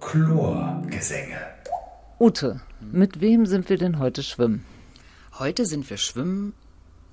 Chlorgesänge. 0.00 1.38
Ute, 2.20 2.60
mit 2.80 3.20
wem 3.20 3.46
sind 3.46 3.68
wir 3.68 3.78
denn 3.78 3.98
heute 3.98 4.22
schwimmen? 4.22 4.64
Heute 5.38 5.66
sind 5.66 5.88
wir 5.90 5.96
schwimmen 5.96 6.52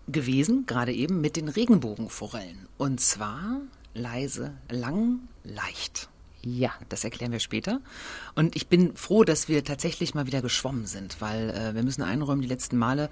gewesen, 0.08 0.66
gerade 0.66 0.94
eben 0.94 1.22
mit 1.22 1.38
den 1.38 1.50
Regenbogenforellen. 1.50 2.68
Und 2.78 3.00
zwar 3.02 3.62
leise, 3.94 4.54
lang, 4.70 5.28
leicht. 5.44 6.10
Ja, 6.42 6.72
das 6.90 7.04
erklären 7.04 7.32
wir 7.32 7.40
später. 7.40 7.82
Und 8.36 8.56
ich 8.56 8.68
bin 8.68 8.96
froh, 8.96 9.24
dass 9.24 9.48
wir 9.48 9.64
tatsächlich 9.64 10.14
mal 10.14 10.28
wieder 10.28 10.44
geschwommen 10.44 10.86
sind, 10.86 11.20
weil 11.20 11.50
äh, 11.50 11.74
wir 11.74 11.82
müssen 11.82 12.04
einräumen, 12.04 12.42
die 12.42 12.48
letzten 12.48 12.78
Male 12.78 13.10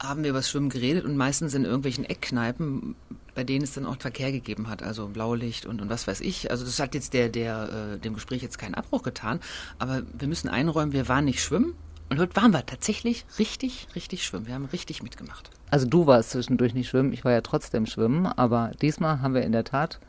haben 0.00 0.22
wir 0.22 0.30
über 0.30 0.38
das 0.38 0.50
Schwimmen 0.50 0.70
geredet 0.70 1.04
und 1.04 1.16
meistens 1.16 1.54
in 1.54 1.64
irgendwelchen 1.64 2.04
Eckkneipen, 2.04 2.96
bei 3.34 3.44
denen 3.44 3.64
es 3.64 3.74
dann 3.74 3.86
auch 3.86 3.96
Verkehr 3.98 4.32
gegeben 4.32 4.68
hat, 4.68 4.82
also 4.82 5.08
Blaulicht 5.08 5.66
und, 5.66 5.80
und 5.80 5.90
was 5.90 6.06
weiß 6.06 6.20
ich. 6.22 6.50
Also 6.50 6.64
das 6.64 6.80
hat 6.80 6.94
jetzt 6.94 7.12
der, 7.12 7.28
der, 7.28 7.94
äh, 7.94 7.98
dem 7.98 8.14
Gespräch 8.14 8.42
jetzt 8.42 8.58
keinen 8.58 8.74
Abbruch 8.74 9.02
getan, 9.02 9.40
aber 9.78 10.02
wir 10.18 10.26
müssen 10.26 10.48
einräumen, 10.48 10.92
wir 10.92 11.08
waren 11.08 11.26
nicht 11.26 11.42
schwimmen 11.42 11.74
und 12.08 12.18
heute 12.18 12.34
waren 12.34 12.52
wir 12.52 12.64
tatsächlich 12.64 13.24
richtig, 13.38 13.86
richtig 13.94 14.24
schwimmen. 14.24 14.46
Wir 14.46 14.54
haben 14.54 14.64
richtig 14.64 15.02
mitgemacht. 15.02 15.50
Also 15.70 15.86
du 15.86 16.06
warst 16.06 16.30
zwischendurch 16.30 16.74
nicht 16.74 16.88
schwimmen, 16.88 17.12
ich 17.12 17.24
war 17.24 17.32
ja 17.32 17.42
trotzdem 17.42 17.86
schwimmen, 17.86 18.26
aber 18.26 18.72
diesmal 18.80 19.20
haben 19.20 19.34
wir 19.34 19.42
in 19.42 19.52
der 19.52 19.64
Tat 19.64 20.00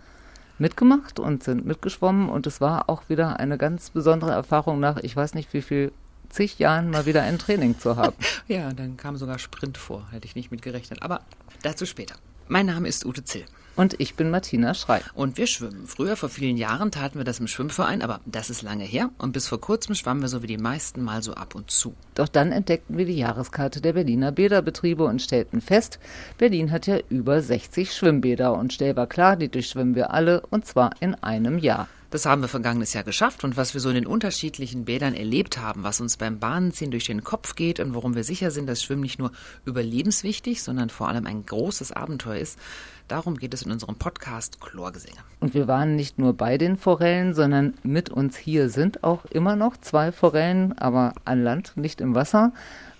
mitgemacht 0.58 1.20
und 1.20 1.44
sind 1.44 1.66
mitgeschwommen 1.66 2.30
und 2.30 2.48
es 2.48 2.62
war 2.62 2.90
auch 2.90 3.10
wieder 3.10 3.40
eine 3.40 3.58
ganz 3.58 3.90
besondere 3.90 4.32
Erfahrung 4.32 4.80
nach, 4.80 4.98
ich 4.98 5.16
weiß 5.16 5.34
nicht 5.34 5.54
wie 5.54 5.62
viel 5.62 5.91
zig 6.31 6.59
Jahren 6.59 6.90
mal 6.90 7.05
wieder 7.05 7.23
ein 7.23 7.40
Training 7.40 7.80
zu 7.80 7.95
haben. 7.95 8.16
ja, 8.48 8.73
dann 8.73 8.98
kam 8.98 9.17
sogar 9.17 9.40
Sprint 9.40 9.77
vor, 9.77 10.08
hätte 10.12 10.26
ich 10.26 10.35
nicht 10.35 10.52
mit 10.52 10.62
gerechnet. 10.62 11.02
Aber 11.02 11.21
dazu 11.62 11.85
später. 11.85 12.16
Mein 12.48 12.66
Name 12.66 12.88
ist 12.88 13.05
Ute 13.05 13.23
Zill. 13.23 13.45
Und 13.76 13.99
ich 13.99 14.16
bin 14.16 14.30
Martina 14.30 14.73
Schrei. 14.73 15.02
Und 15.13 15.38
wir 15.38 15.48
schwimmen. 15.48 15.88
Früher, 15.88 16.17
vor 16.17 16.27
vielen 16.27 16.57
Jahren, 16.57 16.91
taten 16.91 17.17
wir 17.17 17.23
das 17.23 17.40
im 17.40 17.48
Schwimmverein, 17.48 18.02
aber 18.02 18.20
das 18.26 18.49
ist 18.49 18.62
lange 18.62 18.84
her. 18.84 19.09
Und 19.17 19.31
bis 19.31 19.48
vor 19.48 19.62
kurzem 19.62 19.95
schwammen 19.95 20.21
wir 20.21 20.27
so 20.27 20.44
wie 20.44 20.48
die 20.48 20.57
meisten 20.57 21.01
mal 21.01 21.23
so 21.23 21.34
ab 21.34 21.55
und 21.55 21.71
zu. 21.71 21.96
Doch 22.13 22.27
dann 22.27 22.51
entdeckten 22.51 22.98
wir 22.98 23.05
die 23.05 23.18
Jahreskarte 23.18 23.79
der 23.79 23.93
Berliner 23.93 24.34
Bäderbetriebe 24.34 25.05
und 25.05 25.21
stellten 25.21 25.62
fest, 25.62 25.99
Berlin 26.38 26.71
hat 26.71 26.88
ja 26.88 26.99
über 27.10 27.41
60 27.41 27.93
Schwimmbäder. 27.93 28.54
Und 28.54 28.73
schnell 28.73 28.95
war 28.98 29.07
klar, 29.07 29.38
die 29.38 29.49
durchschwimmen 29.49 29.95
wir 29.95 30.12
alle, 30.12 30.41
und 30.49 30.66
zwar 30.66 30.91
in 30.99 31.16
einem 31.16 31.57
Jahr. 31.57 31.88
Das 32.12 32.26
haben 32.26 32.41
wir 32.41 32.49
vergangenes 32.49 32.91
Jahr 32.91 33.05
geschafft 33.05 33.45
und 33.45 33.55
was 33.55 33.73
wir 33.73 33.79
so 33.79 33.87
in 33.87 33.95
den 33.95 34.05
unterschiedlichen 34.05 34.84
Bädern 34.84 35.13
erlebt 35.13 35.57
haben, 35.57 35.84
was 35.84 36.01
uns 36.01 36.17
beim 36.17 36.40
Bahnenziehen 36.40 36.91
durch 36.91 37.05
den 37.05 37.23
Kopf 37.23 37.55
geht 37.55 37.79
und 37.79 37.93
worum 37.93 38.15
wir 38.15 38.26
sicher 38.26 38.51
sind, 38.51 38.67
dass 38.67 38.84
Schwimmen 38.84 39.04
nicht 39.04 39.17
nur 39.17 39.31
überlebenswichtig, 39.63 40.62
sondern 40.62 40.89
vor 40.89 41.07
allem 41.07 41.26
ein 41.26 41.45
großes 41.45 41.93
Abenteuer 41.93 42.35
ist, 42.35 42.59
darum 43.07 43.37
geht 43.37 43.54
es 43.54 43.62
in 43.62 43.71
unserem 43.71 43.95
Podcast 43.95 44.59
Chlorgesänge. 44.59 45.20
Und 45.39 45.54
wir 45.54 45.70
waren 45.70 45.95
nicht 45.95 46.20
nur 46.20 46.34
bei 46.34 46.57
den 46.57 46.76
Forellen, 46.76 47.34
sondern 47.34 47.76
mit 47.82 48.09
uns 48.09 48.35
hier 48.35 48.70
sind 48.70 49.05
auch 49.05 49.23
immer 49.23 49.55
noch 49.55 49.77
zwei 49.77 50.12
Forellen, 50.12 50.77
aber 50.77 51.13
an 51.23 51.41
Land, 51.41 51.77
nicht 51.77 52.01
im 52.01 52.13
Wasser. 52.13 52.51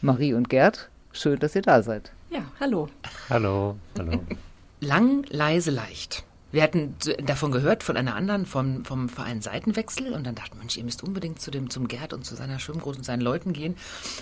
Marie 0.02 0.34
und 0.34 0.48
Gerd, 0.48 0.90
schön, 1.12 1.38
dass 1.38 1.54
ihr 1.54 1.64
da 1.64 1.84
seid. 1.84 2.14
Ja, 2.30 2.44
hallo. 2.62 2.88
Hallo, 3.30 3.76
hallo. 3.98 4.24
Lang, 4.80 5.26
leise, 5.30 5.70
leicht. 5.70 6.24
Wir 6.52 6.64
hatten 6.64 6.96
davon 7.24 7.52
gehört 7.52 7.84
von 7.84 7.98
einer 7.98 8.16
anderen, 8.16 8.46
vom, 8.46 8.84
vom 8.84 9.10
Verein 9.10 9.42
Seitenwechsel 9.42 10.14
und 10.14 10.26
dann 10.26 10.36
dachten 10.36 10.58
Mensch, 10.58 10.78
ihr 10.78 10.84
müsst 10.84 11.04
unbedingt 11.04 11.42
zu 11.42 11.52
dem, 11.52 11.70
zum 11.70 11.88
Gerd 11.88 12.14
und 12.14 12.26
zu 12.26 12.36
seiner 12.36 12.60
Schwimmgroß 12.60 12.98
und 12.98 13.04
seinen 13.04 13.22
Leuten 13.22 13.54
gehen. 13.54 13.76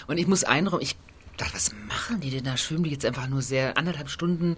Und 0.08 0.18
ich 0.18 0.28
muss 0.28 0.44
einräumen, 0.44 0.84
ich 0.84 0.96
dachte, 1.38 1.56
was 1.56 1.72
machen 1.88 2.20
die 2.20 2.30
denn 2.30 2.44
da? 2.44 2.58
Schwimmen 2.58 2.84
die 2.84 2.92
jetzt 2.92 3.06
einfach 3.06 3.28
nur 3.28 3.42
sehr 3.42 3.78
anderthalb 3.78 4.10
Stunden 4.10 4.58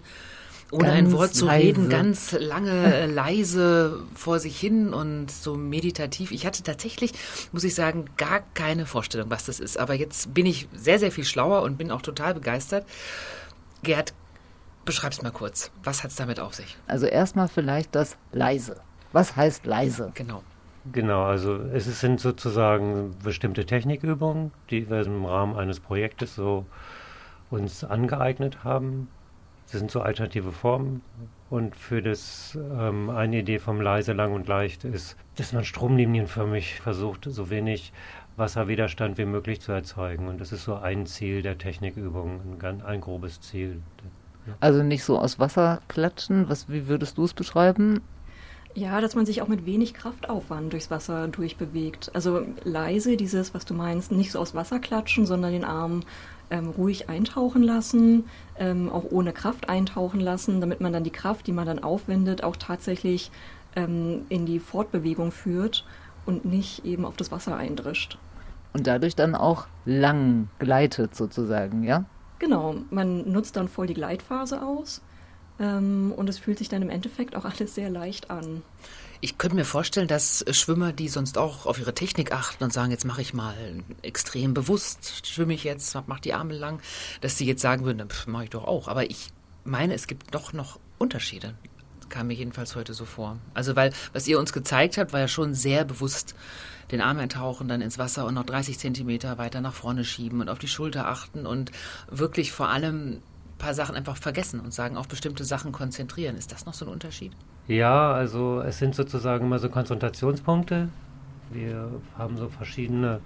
ohne 0.72 0.88
ganz 0.88 0.98
ein 0.98 1.12
Wort 1.12 1.34
zu 1.34 1.46
leise. 1.46 1.66
reden, 1.66 1.88
ganz 1.90 2.32
lange 2.32 2.70
äh, 2.94 3.06
leise 3.06 4.00
vor 4.14 4.40
sich 4.40 4.58
hin 4.58 4.94
und 4.94 5.30
so 5.30 5.54
meditativ. 5.54 6.32
Ich 6.32 6.46
hatte 6.46 6.62
tatsächlich, 6.62 7.12
muss 7.52 7.62
ich 7.62 7.74
sagen, 7.74 8.06
gar 8.16 8.40
keine 8.54 8.86
Vorstellung, 8.86 9.30
was 9.30 9.44
das 9.44 9.60
ist. 9.60 9.78
Aber 9.78 9.94
jetzt 9.94 10.32
bin 10.34 10.46
ich 10.46 10.68
sehr, 10.74 10.98
sehr 10.98 11.12
viel 11.12 11.24
schlauer 11.24 11.62
und 11.62 11.76
bin 11.76 11.90
auch 11.90 12.02
total 12.02 12.34
begeistert. 12.34 12.86
Gerd, 13.82 14.14
Beschreib 14.84 15.12
es 15.12 15.22
mal 15.22 15.30
kurz. 15.30 15.70
Was 15.84 16.02
hat 16.02 16.10
es 16.10 16.16
damit 16.16 16.40
auf 16.40 16.54
sich? 16.54 16.76
Also 16.86 17.06
erstmal 17.06 17.48
vielleicht 17.48 17.94
das 17.94 18.16
leise. 18.32 18.80
Was 19.12 19.36
heißt 19.36 19.66
leise? 19.66 20.10
Genau. 20.14 20.42
Genau, 20.90 21.22
also 21.22 21.56
es 21.56 22.00
sind 22.00 22.18
sozusagen 22.18 23.14
bestimmte 23.22 23.64
Technikübungen, 23.64 24.50
die 24.70 24.90
wir 24.90 25.06
im 25.06 25.24
Rahmen 25.24 25.56
eines 25.56 25.78
Projektes 25.78 26.34
so 26.34 26.66
uns 27.50 27.84
angeeignet 27.84 28.64
haben. 28.64 29.08
Das 29.70 29.78
sind 29.78 29.92
so 29.92 30.00
alternative 30.00 30.50
Formen. 30.50 31.02
Und 31.50 31.76
für 31.76 32.02
das 32.02 32.58
ähm, 32.76 33.10
eine 33.10 33.38
Idee 33.38 33.60
vom 33.60 33.80
leise, 33.80 34.12
lang 34.12 34.32
und 34.32 34.48
leicht 34.48 34.84
ist, 34.84 35.16
dass 35.36 35.52
man 35.52 35.64
stromlinienförmig 35.64 36.80
versucht, 36.80 37.26
so 37.30 37.48
wenig 37.48 37.92
Wasserwiderstand 38.36 39.18
wie 39.18 39.24
möglich 39.26 39.60
zu 39.60 39.70
erzeugen. 39.70 40.26
Und 40.26 40.40
das 40.40 40.50
ist 40.50 40.64
so 40.64 40.74
ein 40.74 41.06
Ziel 41.06 41.42
der 41.42 41.58
Technikübung, 41.58 42.58
ein, 42.60 42.82
ein 42.82 43.00
grobes 43.00 43.40
Ziel 43.40 43.82
also 44.60 44.82
nicht 44.82 45.04
so 45.04 45.18
aus 45.18 45.38
Wasser 45.38 45.80
klatschen. 45.88 46.48
Was, 46.48 46.68
wie 46.68 46.88
würdest 46.88 47.18
du 47.18 47.24
es 47.24 47.34
beschreiben? 47.34 48.00
Ja, 48.74 49.02
dass 49.02 49.14
man 49.14 49.26
sich 49.26 49.42
auch 49.42 49.48
mit 49.48 49.66
wenig 49.66 49.92
Kraftaufwand 49.92 50.72
durchs 50.72 50.90
Wasser 50.90 51.28
durchbewegt. 51.28 52.10
Also 52.14 52.42
leise, 52.64 53.16
dieses, 53.18 53.52
was 53.52 53.66
du 53.66 53.74
meinst, 53.74 54.12
nicht 54.12 54.32
so 54.32 54.38
aus 54.38 54.54
Wasser 54.54 54.78
klatschen, 54.78 55.26
sondern 55.26 55.52
den 55.52 55.64
Arm 55.64 56.00
ähm, 56.50 56.70
ruhig 56.70 57.10
eintauchen 57.10 57.62
lassen, 57.62 58.24
ähm, 58.58 58.90
auch 58.90 59.04
ohne 59.10 59.32
Kraft 59.32 59.68
eintauchen 59.68 60.20
lassen, 60.20 60.60
damit 60.60 60.80
man 60.80 60.92
dann 60.92 61.04
die 61.04 61.10
Kraft, 61.10 61.46
die 61.46 61.52
man 61.52 61.66
dann 61.66 61.82
aufwendet, 61.82 62.44
auch 62.44 62.56
tatsächlich 62.56 63.30
ähm, 63.76 64.22
in 64.30 64.46
die 64.46 64.58
Fortbewegung 64.58 65.32
führt 65.32 65.84
und 66.24 66.46
nicht 66.46 66.84
eben 66.84 67.04
auf 67.04 67.16
das 67.16 67.30
Wasser 67.30 67.56
eindrischt. 67.56 68.18
Und 68.72 68.86
dadurch 68.86 69.14
dann 69.14 69.34
auch 69.34 69.66
lang 69.84 70.48
gleitet 70.58 71.14
sozusagen, 71.14 71.82
ja? 71.82 72.04
Genau, 72.42 72.74
man 72.90 73.30
nutzt 73.30 73.54
dann 73.54 73.68
voll 73.68 73.86
die 73.86 73.94
Gleitphase 73.94 74.62
aus 74.64 75.00
ähm, 75.60 76.12
und 76.16 76.28
es 76.28 76.40
fühlt 76.40 76.58
sich 76.58 76.68
dann 76.68 76.82
im 76.82 76.90
Endeffekt 76.90 77.36
auch 77.36 77.44
alles 77.44 77.76
sehr 77.76 77.88
leicht 77.88 78.32
an. 78.32 78.62
Ich 79.20 79.38
könnte 79.38 79.54
mir 79.54 79.64
vorstellen, 79.64 80.08
dass 80.08 80.44
Schwimmer, 80.50 80.92
die 80.92 81.08
sonst 81.08 81.38
auch 81.38 81.66
auf 81.66 81.78
ihre 81.78 81.94
Technik 81.94 82.32
achten 82.32 82.64
und 82.64 82.72
sagen, 82.72 82.90
jetzt 82.90 83.04
mache 83.04 83.22
ich 83.22 83.32
mal 83.32 83.54
extrem 84.02 84.54
bewusst, 84.54 85.24
schwimme 85.24 85.54
ich 85.54 85.62
jetzt, 85.62 85.96
mach 86.08 86.18
die 86.18 86.34
Arme 86.34 86.54
lang, 86.54 86.80
dass 87.20 87.38
sie 87.38 87.46
jetzt 87.46 87.62
sagen 87.62 87.84
würden, 87.84 88.08
mache 88.26 88.42
ich 88.42 88.50
doch 88.50 88.64
auch. 88.64 88.88
Aber 88.88 89.08
ich 89.08 89.28
meine, 89.62 89.94
es 89.94 90.08
gibt 90.08 90.34
doch 90.34 90.52
noch 90.52 90.80
Unterschiede. 90.98 91.54
Kam 92.12 92.26
mir 92.26 92.34
jedenfalls 92.34 92.76
heute 92.76 92.92
so 92.92 93.06
vor. 93.06 93.38
Also, 93.54 93.74
weil, 93.74 93.90
was 94.12 94.28
ihr 94.28 94.38
uns 94.38 94.52
gezeigt 94.52 94.98
habt, 94.98 95.14
war 95.14 95.20
ja 95.20 95.28
schon 95.28 95.54
sehr 95.54 95.86
bewusst 95.86 96.34
den 96.90 97.00
Arm 97.00 97.18
eintauchen, 97.18 97.68
dann 97.68 97.80
ins 97.80 97.98
Wasser 97.98 98.26
und 98.26 98.34
noch 98.34 98.44
30 98.44 98.78
Zentimeter 98.78 99.38
weiter 99.38 99.62
nach 99.62 99.72
vorne 99.72 100.04
schieben 100.04 100.42
und 100.42 100.50
auf 100.50 100.58
die 100.58 100.68
Schulter 100.68 101.08
achten 101.08 101.46
und 101.46 101.72
wirklich 102.10 102.52
vor 102.52 102.68
allem 102.68 103.12
ein 103.12 103.22
paar 103.56 103.72
Sachen 103.72 103.94
einfach 103.94 104.18
vergessen 104.18 104.60
und 104.60 104.74
sagen, 104.74 104.98
auf 104.98 105.08
bestimmte 105.08 105.44
Sachen 105.44 105.72
konzentrieren. 105.72 106.36
Ist 106.36 106.52
das 106.52 106.66
noch 106.66 106.74
so 106.74 106.84
ein 106.84 106.92
Unterschied? 106.92 107.32
Ja, 107.66 108.12
also 108.12 108.60
es 108.60 108.78
sind 108.78 108.94
sozusagen 108.94 109.46
immer 109.46 109.58
so 109.58 109.70
Konzentrationspunkte. 109.70 110.90
Wir 111.50 111.88
haben 112.18 112.36
so 112.36 112.50
verschiedene 112.50 113.20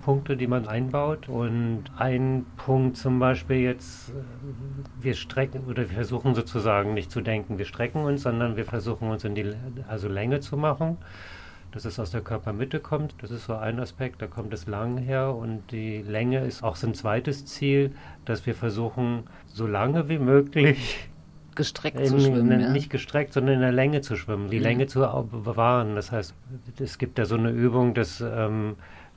Punkte, 0.00 0.36
die 0.36 0.46
man 0.46 0.66
einbaut. 0.66 1.28
Und 1.28 1.84
ein 1.96 2.46
Punkt 2.56 2.96
zum 2.96 3.18
Beispiel 3.18 3.58
jetzt, 3.58 4.12
wir 5.00 5.14
strecken 5.14 5.64
oder 5.68 5.88
wir 5.88 5.96
versuchen 5.96 6.34
sozusagen 6.34 6.94
nicht 6.94 7.10
zu 7.10 7.20
denken, 7.20 7.58
wir 7.58 7.66
strecken 7.66 8.02
uns, 8.02 8.22
sondern 8.22 8.56
wir 8.56 8.64
versuchen 8.64 9.10
uns 9.10 9.24
in 9.24 9.34
die 9.34 9.52
also 9.88 10.08
Länge 10.08 10.40
zu 10.40 10.56
machen 10.56 10.98
dass 11.72 11.84
es 11.84 11.98
aus 11.98 12.10
der 12.10 12.20
Körpermitte 12.20 12.80
kommt. 12.80 13.14
Das 13.22 13.30
ist 13.30 13.46
so 13.46 13.54
ein 13.54 13.78
Aspekt, 13.78 14.20
da 14.22 14.26
kommt 14.26 14.52
es 14.52 14.66
lang 14.66 14.98
her 14.98 15.34
und 15.34 15.70
die 15.70 16.02
Länge 16.02 16.44
ist 16.44 16.62
auch 16.62 16.76
so 16.76 16.88
ein 16.88 16.94
zweites 16.94 17.46
Ziel, 17.46 17.92
dass 18.24 18.46
wir 18.46 18.54
versuchen, 18.54 19.24
so 19.46 19.66
lange 19.66 20.08
wie 20.08 20.18
möglich 20.18 21.08
gestreckt 21.54 22.00
in, 22.00 22.06
zu 22.06 22.20
schwimmen. 22.20 22.50
In, 22.50 22.60
ja. 22.60 22.70
Nicht 22.70 22.90
gestreckt, 22.90 23.32
sondern 23.32 23.56
in 23.56 23.60
der 23.60 23.72
Länge 23.72 24.00
zu 24.00 24.16
schwimmen, 24.16 24.50
die 24.50 24.58
mhm. 24.58 24.64
Länge 24.64 24.86
zu 24.86 25.00
bewahren. 25.00 25.94
Das 25.94 26.12
heißt, 26.12 26.34
es 26.78 26.98
gibt 26.98 27.18
da 27.18 27.24
so 27.24 27.36
eine 27.36 27.50
Übung, 27.50 27.94
das, 27.94 28.20
ähm, 28.20 28.76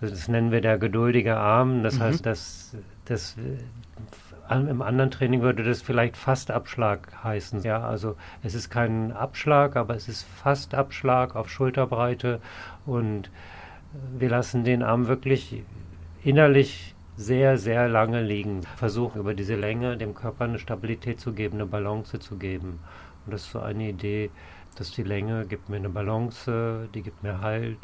das 0.09 0.27
nennen 0.27 0.51
wir 0.51 0.61
der 0.61 0.77
geduldige 0.77 1.37
Arm. 1.37 1.83
Das 1.83 1.95
mhm. 1.95 2.03
heißt, 2.03 2.25
dass 2.25 2.75
das 3.05 3.35
im 4.49 4.81
anderen 4.81 5.09
Training 5.09 5.41
würde 5.41 5.63
das 5.63 5.81
vielleicht 5.81 6.17
fast 6.17 6.51
Abschlag 6.51 7.23
heißen. 7.23 7.63
Ja, 7.63 7.81
also 7.81 8.15
es 8.43 8.55
ist 8.55 8.69
kein 8.69 9.11
Abschlag, 9.11 9.75
aber 9.75 9.95
es 9.95 10.07
ist 10.07 10.23
fast 10.23 10.75
Abschlag 10.75 11.35
auf 11.35 11.49
Schulterbreite 11.49 12.39
und 12.85 13.31
wir 14.17 14.29
lassen 14.29 14.63
den 14.63 14.83
Arm 14.83 15.07
wirklich 15.07 15.63
innerlich 16.23 16.95
sehr, 17.15 17.57
sehr 17.57 17.87
lange 17.87 18.21
liegen. 18.21 18.61
Versuchen 18.75 19.19
über 19.19 19.33
diese 19.33 19.55
Länge 19.55 19.97
dem 19.97 20.15
Körper 20.15 20.45
eine 20.45 20.59
Stabilität 20.59 21.19
zu 21.19 21.33
geben, 21.33 21.55
eine 21.55 21.65
Balance 21.65 22.19
zu 22.19 22.37
geben. 22.37 22.79
Und 23.25 23.33
das 23.33 23.43
ist 23.43 23.51
so 23.51 23.59
eine 23.59 23.89
Idee, 23.89 24.29
dass 24.75 24.91
die 24.91 25.03
Länge 25.03 25.45
gibt 25.45 25.69
mir 25.69 25.77
eine 25.77 25.89
Balance, 25.89 26.89
die 26.93 27.01
gibt 27.01 27.23
mir 27.23 27.41
Halt, 27.41 27.77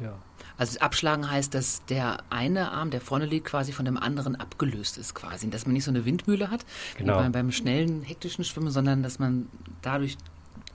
ja. 0.00 0.14
Also 0.56 0.78
abschlagen 0.80 1.30
heißt, 1.30 1.54
dass 1.54 1.84
der 1.86 2.22
eine 2.28 2.72
Arm, 2.72 2.90
der 2.90 3.00
vorne 3.00 3.24
liegt, 3.24 3.46
quasi 3.46 3.72
von 3.72 3.84
dem 3.84 3.96
anderen 3.96 4.36
abgelöst 4.36 4.98
ist 4.98 5.14
quasi. 5.14 5.48
Dass 5.48 5.64
man 5.66 5.72
nicht 5.72 5.84
so 5.84 5.90
eine 5.90 6.04
Windmühle 6.04 6.50
hat, 6.50 6.66
genau. 6.96 7.14
wie 7.14 7.22
beim, 7.22 7.32
beim 7.32 7.52
schnellen, 7.52 8.02
hektischen 8.02 8.44
Schwimmen, 8.44 8.70
sondern 8.70 9.02
dass 9.02 9.18
man 9.18 9.48
dadurch 9.82 10.18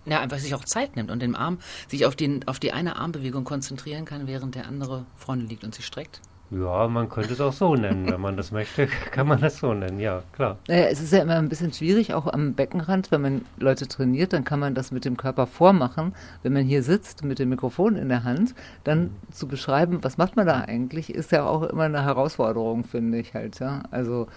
Ja, 0.05 0.19
einfach 0.21 0.39
sich 0.39 0.53
auch 0.55 0.65
Zeit 0.65 0.95
nimmt 0.95 1.11
und 1.11 1.19
den 1.19 1.35
Arm, 1.35 1.59
sich 1.87 2.05
auf, 2.05 2.15
den, 2.15 2.47
auf 2.47 2.59
die 2.59 2.73
eine 2.73 2.95
Armbewegung 2.95 3.43
konzentrieren 3.43 4.05
kann, 4.05 4.27
während 4.27 4.55
der 4.55 4.67
andere 4.67 5.05
vorne 5.15 5.43
liegt 5.43 5.63
und 5.63 5.73
sich 5.75 5.85
streckt. 5.85 6.21
Ja, 6.51 6.87
man 6.87 7.09
könnte 7.09 7.33
es 7.33 7.41
auch 7.41 7.53
so 7.53 7.75
nennen. 7.75 8.09
Wenn 8.09 8.21
man 8.21 8.37
das 8.37 8.51
möchte, 8.51 8.87
kann 9.11 9.27
man 9.27 9.41
das 9.41 9.57
so 9.57 9.73
nennen, 9.73 9.99
ja, 9.99 10.21
klar. 10.33 10.57
Naja, 10.67 10.85
es 10.85 11.01
ist 11.01 11.11
ja 11.11 11.23
immer 11.23 11.35
ein 11.35 11.49
bisschen 11.49 11.73
schwierig, 11.73 12.13
auch 12.13 12.27
am 12.27 12.53
Beckenrand, 12.53 13.11
wenn 13.11 13.21
man 13.21 13.45
Leute 13.57 13.87
trainiert, 13.87 14.31
dann 14.31 14.43
kann 14.43 14.59
man 14.59 14.75
das 14.75 14.91
mit 14.91 15.05
dem 15.05 15.17
Körper 15.17 15.47
vormachen. 15.47 16.13
Wenn 16.43 16.53
man 16.53 16.63
hier 16.63 16.83
sitzt 16.83 17.23
mit 17.23 17.39
dem 17.39 17.49
Mikrofon 17.49 17.95
in 17.95 18.09
der 18.09 18.23
Hand, 18.23 18.53
dann 18.83 19.11
zu 19.31 19.47
beschreiben, 19.47 20.03
was 20.03 20.17
macht 20.17 20.35
man 20.35 20.45
da 20.45 20.61
eigentlich, 20.61 21.13
ist 21.13 21.31
ja 21.31 21.45
auch 21.45 21.63
immer 21.63 21.83
eine 21.83 22.03
Herausforderung, 22.03 22.83
finde 22.83 23.17
ich 23.17 23.33
halt, 23.33 23.59
ja. 23.59 23.83
Also, 23.89 24.27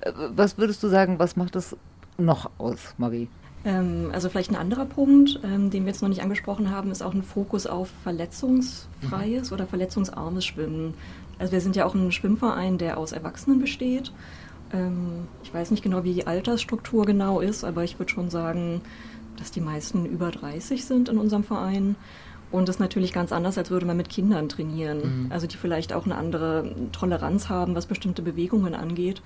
äh, 0.00 0.12
was 0.34 0.58
würdest 0.58 0.82
du 0.82 0.88
sagen, 0.88 1.18
was 1.18 1.36
macht 1.36 1.56
es 1.56 1.76
noch 2.16 2.50
aus, 2.58 2.94
Marie? 2.96 3.28
Ähm, 3.66 4.10
also 4.12 4.28
vielleicht 4.28 4.50
ein 4.50 4.56
anderer 4.56 4.86
Punkt, 4.86 5.40
ähm, 5.42 5.70
den 5.70 5.84
wir 5.84 5.92
jetzt 5.92 6.00
noch 6.00 6.08
nicht 6.08 6.22
angesprochen 6.22 6.70
haben, 6.70 6.92
ist 6.92 7.02
auch 7.02 7.12
ein 7.12 7.24
Fokus 7.24 7.66
auf 7.66 7.90
verletzungsfreies 8.04 9.50
mhm. 9.50 9.54
oder 9.54 9.66
verletzungsarmes 9.66 10.44
Schwimmen. 10.44 10.94
Also 11.38 11.52
wir 11.52 11.60
sind 11.60 11.74
ja 11.76 11.84
auch 11.84 11.94
ein 11.94 12.12
Schwimmverein, 12.12 12.78
der 12.78 12.96
aus 12.96 13.10
Erwachsenen 13.10 13.58
besteht. 13.58 14.12
Ähm, 14.72 15.26
ich 15.42 15.52
weiß 15.52 15.72
nicht 15.72 15.82
genau, 15.82 16.04
wie 16.04 16.14
die 16.14 16.28
Altersstruktur 16.28 17.04
genau 17.04 17.40
ist, 17.40 17.64
aber 17.64 17.82
ich 17.82 17.98
würde 17.98 18.12
schon 18.12 18.30
sagen, 18.30 18.82
dass 19.36 19.50
die 19.50 19.60
meisten 19.60 20.06
über 20.06 20.30
30 20.30 20.84
sind 20.84 21.08
in 21.08 21.18
unserem 21.18 21.42
Verein. 21.42 21.96
Und 22.52 22.68
das 22.68 22.76
ist 22.76 22.80
natürlich 22.80 23.12
ganz 23.12 23.32
anders, 23.32 23.58
als 23.58 23.70
würde 23.70 23.86
man 23.86 23.96
mit 23.96 24.08
Kindern 24.08 24.48
trainieren. 24.48 25.24
Mhm. 25.24 25.32
Also 25.32 25.48
die 25.48 25.56
vielleicht 25.56 25.92
auch 25.92 26.04
eine 26.04 26.14
andere 26.14 26.72
Toleranz 26.92 27.48
haben, 27.48 27.74
was 27.74 27.86
bestimmte 27.86 28.22
Bewegungen 28.22 28.76
angeht. 28.76 29.22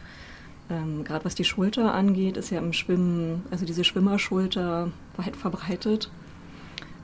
Ähm, 0.71 1.05
Gerade 1.05 1.25
was 1.25 1.35
die 1.35 1.45
Schulter 1.45 1.93
angeht, 1.93 2.37
ist 2.37 2.51
ja 2.51 2.59
im 2.59 2.73
Schwimmen, 2.73 3.43
also 3.51 3.67
diese 3.67 3.85
Schwimmerschulter 3.85 4.91
weit 5.17 5.37
verbreitet. 5.37 6.11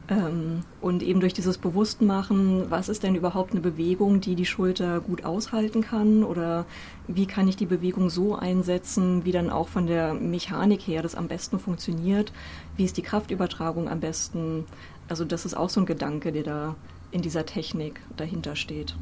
Ähm, 0.08 0.62
und 0.80 1.02
eben 1.02 1.18
durch 1.18 1.34
dieses 1.34 1.58
Bewusstmachen, 1.58 2.70
was 2.70 2.88
ist 2.88 3.02
denn 3.02 3.16
überhaupt 3.16 3.50
eine 3.50 3.60
Bewegung, 3.60 4.20
die 4.20 4.36
die 4.36 4.46
Schulter 4.46 5.00
gut 5.00 5.24
aushalten 5.24 5.82
kann 5.82 6.22
oder 6.22 6.64
wie 7.08 7.26
kann 7.26 7.48
ich 7.48 7.56
die 7.56 7.66
Bewegung 7.66 8.08
so 8.08 8.36
einsetzen, 8.36 9.24
wie 9.24 9.32
dann 9.32 9.50
auch 9.50 9.68
von 9.68 9.86
der 9.86 10.14
Mechanik 10.14 10.80
her 10.82 11.02
das 11.02 11.16
am 11.16 11.26
besten 11.26 11.58
funktioniert, 11.58 12.32
wie 12.76 12.84
ist 12.84 12.96
die 12.96 13.02
Kraftübertragung 13.02 13.88
am 13.88 13.98
besten. 13.98 14.64
Also 15.08 15.24
das 15.24 15.44
ist 15.44 15.56
auch 15.56 15.70
so 15.70 15.80
ein 15.80 15.86
Gedanke, 15.86 16.30
der 16.30 16.44
da 16.44 16.76
in 17.10 17.22
dieser 17.22 17.44
Technik 17.44 18.00
dahinter 18.16 18.54
steht. 18.54 18.94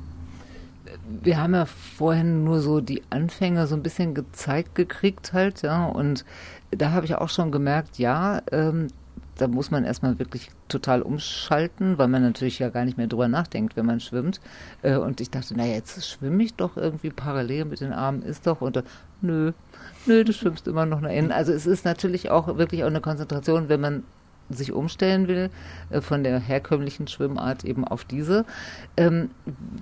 Wir 1.22 1.40
haben 1.40 1.54
ja 1.54 1.64
vorhin 1.66 2.44
nur 2.44 2.60
so 2.60 2.80
die 2.80 3.02
Anfänge 3.10 3.66
so 3.66 3.74
ein 3.74 3.82
bisschen 3.82 4.14
gezeigt 4.14 4.74
gekriegt 4.74 5.32
halt, 5.32 5.62
ja, 5.62 5.86
und 5.86 6.24
da 6.70 6.90
habe 6.90 7.06
ich 7.06 7.14
auch 7.14 7.28
schon 7.28 7.52
gemerkt, 7.52 7.98
ja, 7.98 8.42
ähm, 8.52 8.88
da 9.36 9.48
muss 9.48 9.70
man 9.70 9.84
erstmal 9.84 10.18
wirklich 10.18 10.50
total 10.68 11.02
umschalten, 11.02 11.98
weil 11.98 12.08
man 12.08 12.22
natürlich 12.22 12.58
ja 12.58 12.68
gar 12.68 12.84
nicht 12.84 12.96
mehr 12.96 13.06
drüber 13.06 13.28
nachdenkt, 13.28 13.76
wenn 13.76 13.86
man 13.86 14.00
schwimmt. 14.00 14.40
Äh, 14.82 14.96
und 14.96 15.20
ich 15.20 15.30
dachte, 15.30 15.56
naja, 15.56 15.74
jetzt 15.74 16.08
schwimme 16.08 16.42
ich 16.42 16.54
doch 16.54 16.76
irgendwie 16.76 17.10
parallel 17.10 17.64
mit 17.64 17.80
den 17.80 17.92
Armen, 17.92 18.22
ist 18.22 18.46
doch 18.46 18.60
unter. 18.60 18.84
Nö, 19.20 19.52
nö, 20.06 20.24
du 20.24 20.32
schwimmst 20.32 20.68
immer 20.68 20.86
noch 20.86 21.00
nach 21.00 21.10
innen. 21.10 21.32
Also 21.32 21.52
es 21.52 21.66
ist 21.66 21.84
natürlich 21.84 22.30
auch 22.30 22.56
wirklich 22.58 22.84
auch 22.84 22.88
eine 22.88 23.00
Konzentration, 23.00 23.68
wenn 23.68 23.80
man 23.80 24.04
sich 24.50 24.72
umstellen 24.72 25.28
will, 25.28 25.50
äh, 25.90 26.00
von 26.00 26.24
der 26.24 26.38
herkömmlichen 26.38 27.06
Schwimmart 27.08 27.64
eben 27.64 27.84
auf 27.84 28.04
diese. 28.04 28.44
Ähm, 28.96 29.30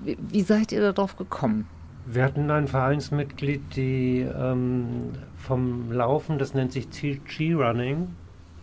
wie, 0.05 0.43
seid 0.43 0.73
ihr 0.73 0.93
darauf 0.93 1.17
gekommen? 1.17 1.67
Wir 2.07 2.25
hatten 2.25 2.51
ein 2.51 2.67
Vereinsmitglied, 2.67 3.77
die 3.77 4.21
ähm, 4.21 5.13
vom 5.37 5.93
Laufen, 5.93 6.39
das 6.39 6.53
nennt 6.53 6.73
sich 6.73 6.89
G-Running, 6.91 8.09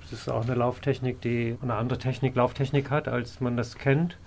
das 0.01 0.12
ist 0.12 0.30
auch 0.30 0.44
eine 0.44 0.56
Lauftechnik, 0.56 1.22
die 1.22 1.57
eine 1.62 1.75
andere 1.75 2.00
Technik, 2.00 2.36
Lauftechnik 2.36 2.90
hat, 2.90 3.07
als 3.07 3.40
man 3.40 3.56
das 3.56 3.75
kennt. 3.75 4.18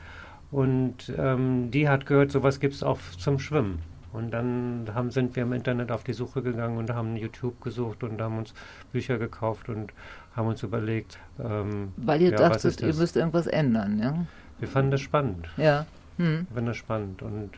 Und 0.51 1.13
ähm, 1.19 1.71
die 1.71 1.89
hat 1.89 2.07
gehört, 2.07 2.31
sowas 2.31 2.61
gibt 2.61 2.75
es 2.75 2.83
auch 2.83 2.99
zum 3.19 3.39
Schwimmen. 3.39 3.81
Und 4.13 4.31
dann 4.31 4.89
haben, 4.95 5.11
sind 5.11 5.35
wir 5.37 5.45
im 5.45 5.53
Internet 5.53 5.91
auf 5.91 6.05
die 6.05 6.13
Suche 6.13 6.43
gegangen 6.43 6.77
und 6.77 6.91
haben 6.91 7.17
YouTube 7.17 7.61
gesucht 7.61 8.03
und 8.05 8.21
haben 8.21 8.39
uns 8.39 8.53
Bücher 8.93 9.19
gekauft 9.19 9.69
und 9.69 9.93
haben 10.37 10.49
uns 10.49 10.63
überlegt. 10.63 11.19
Ähm, 11.43 11.93
Weil 11.97 12.23
ihr 12.23 12.31
ja, 12.31 12.37
dachtet, 12.37 12.81
ihr 12.81 12.95
müsst 12.95 13.17
irgendwas 13.17 13.47
ändern, 13.47 13.99
ja? 13.99 14.27
Wir 14.59 14.69
fanden 14.69 14.91
das 14.91 15.01
spannend. 15.01 15.49
Ja. 15.57 15.87
Hm. 16.19 16.47
Wir 16.49 16.55
fanden 16.55 16.67
das 16.67 16.77
spannend. 16.77 17.23
Und 17.23 17.51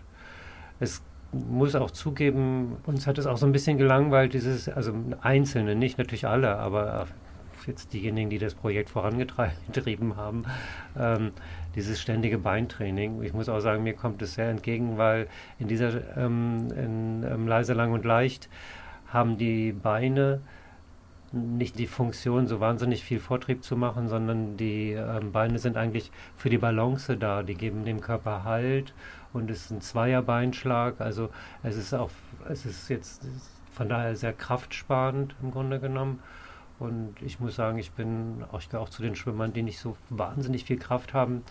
es 0.81 1.03
muss 1.33 1.75
auch 1.75 1.91
zugeben, 1.91 2.77
uns 2.87 3.07
hat 3.07 3.19
es 3.19 3.27
auch 3.27 3.37
so 3.37 3.47
ein 3.47 3.53
bisschen 3.53 3.77
gelangweilt, 3.77 4.35
dieses, 4.35 4.69
also 4.69 4.95
Einzelne, 5.21 5.75
nicht 5.75 5.99
natürlich 5.99 6.27
alle, 6.27 6.57
aber 6.57 7.07
jetzt 7.67 7.93
diejenigen, 7.93 8.31
die 8.31 8.39
das 8.39 8.55
Projekt 8.55 8.91
vorangetrieben 8.91 10.17
haben, 10.17 10.45
ähm, 10.99 11.33
dieses 11.75 12.01
ständige 12.01 12.39
Beintraining. 12.39 13.23
Ich 13.23 13.33
muss 13.33 13.49
auch 13.49 13.61
sagen, 13.61 13.83
mir 13.83 13.95
kommt 13.95 14.23
es 14.23 14.35
sehr 14.35 14.51
entgegen, 14.51 14.99
weil 14.99 15.29
in 15.59 15.69
dieser 15.69 16.17
ähm, 16.17 16.69
in, 16.77 17.25
ähm, 17.25 17.49
leise, 17.49 17.75
lang 17.75 17.93
und 17.93 18.05
leicht 18.05 18.49
haben 19.09 19.39
die 19.39 19.73
Beine 19.73 20.41
nicht 21.35 21.79
die 21.79 21.89
Funktion, 21.89 22.47
so 22.47 22.61
wahnsinnig 22.61 23.03
viel 23.03 23.19
Vortrieb 23.19 23.65
zu 23.65 23.77
machen, 23.77 24.09
sondern 24.09 24.57
die 24.57 24.93
ähm, 24.93 25.33
Beine 25.33 25.59
sind 25.59 25.77
eigentlich 25.77 26.13
für 26.37 26.49
die 26.49 26.59
Balance 26.59 27.17
da. 27.17 27.43
Die 27.43 27.55
geben 27.55 27.85
dem 27.85 28.01
Körper 28.01 28.45
Halt 28.45 28.95
und 29.33 29.51
es 29.51 29.63
ist 29.63 29.71
ein 29.71 29.81
Zweierbeinschlag. 29.81 31.01
Also 31.01 31.31
es 31.63 31.77
ist 31.77 31.93
auch, 31.93 32.11
es 32.49 32.65
ist 32.65 32.89
jetzt 32.89 33.27
von 33.73 33.89
daher 33.89 34.15
sehr 34.15 34.33
kraftsparend 34.33 35.35
im 35.43 35.51
Grunde 35.51 35.81
genommen. 35.81 36.21
Und 36.79 37.15
ich 37.23 37.41
muss 37.41 37.55
sagen, 37.57 37.79
ich 37.79 37.93
bin 37.93 38.45
auch, 38.51 38.61
ich 38.61 38.75
auch 38.75 38.89
zu 38.89 39.03
den 39.03 39.15
Schwimmern, 39.15 39.53
die 39.53 39.63
nicht 39.63 39.79
so 39.79 39.97
wahnsinnig 40.11 40.65
viel 40.65 40.79
Kraft 40.79 41.15
haben. 41.15 41.43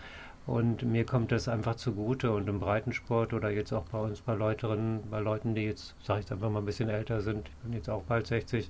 Und 0.46 0.84
mir 0.84 1.06
kommt 1.06 1.32
das 1.32 1.48
einfach 1.48 1.76
zugute. 1.76 2.32
Und 2.32 2.50
im 2.50 2.60
Breitensport 2.60 3.34
oder 3.34 3.50
jetzt 3.50 3.72
auch 3.72 3.86
bei 3.86 4.00
uns 4.00 4.22
bei 4.22 4.34
Leuten, 4.34 5.02
bei 5.10 5.20
Leuten, 5.20 5.56
die 5.56 5.62
jetzt, 5.62 5.96
sage 6.04 6.22
ich 6.22 6.32
einfach 6.32 6.50
mal, 6.50 6.60
ein 6.60 6.66
bisschen 6.66 6.90
älter 6.90 7.22
sind, 7.22 7.48
ich 7.48 7.56
bin 7.58 7.74
jetzt 7.74 7.90
auch 7.90 8.04
bald 8.04 8.28
60, 8.28 8.70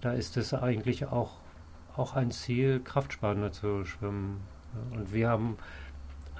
da 0.00 0.12
ist 0.12 0.36
es 0.36 0.54
eigentlich 0.54 1.06
auch, 1.06 1.38
auch 1.96 2.14
ein 2.14 2.30
Ziel, 2.30 2.80
kraftsparender 2.80 3.50
zu 3.50 3.84
schwimmen. 3.84 4.40
Und 4.92 5.12
wir 5.12 5.28
haben 5.28 5.56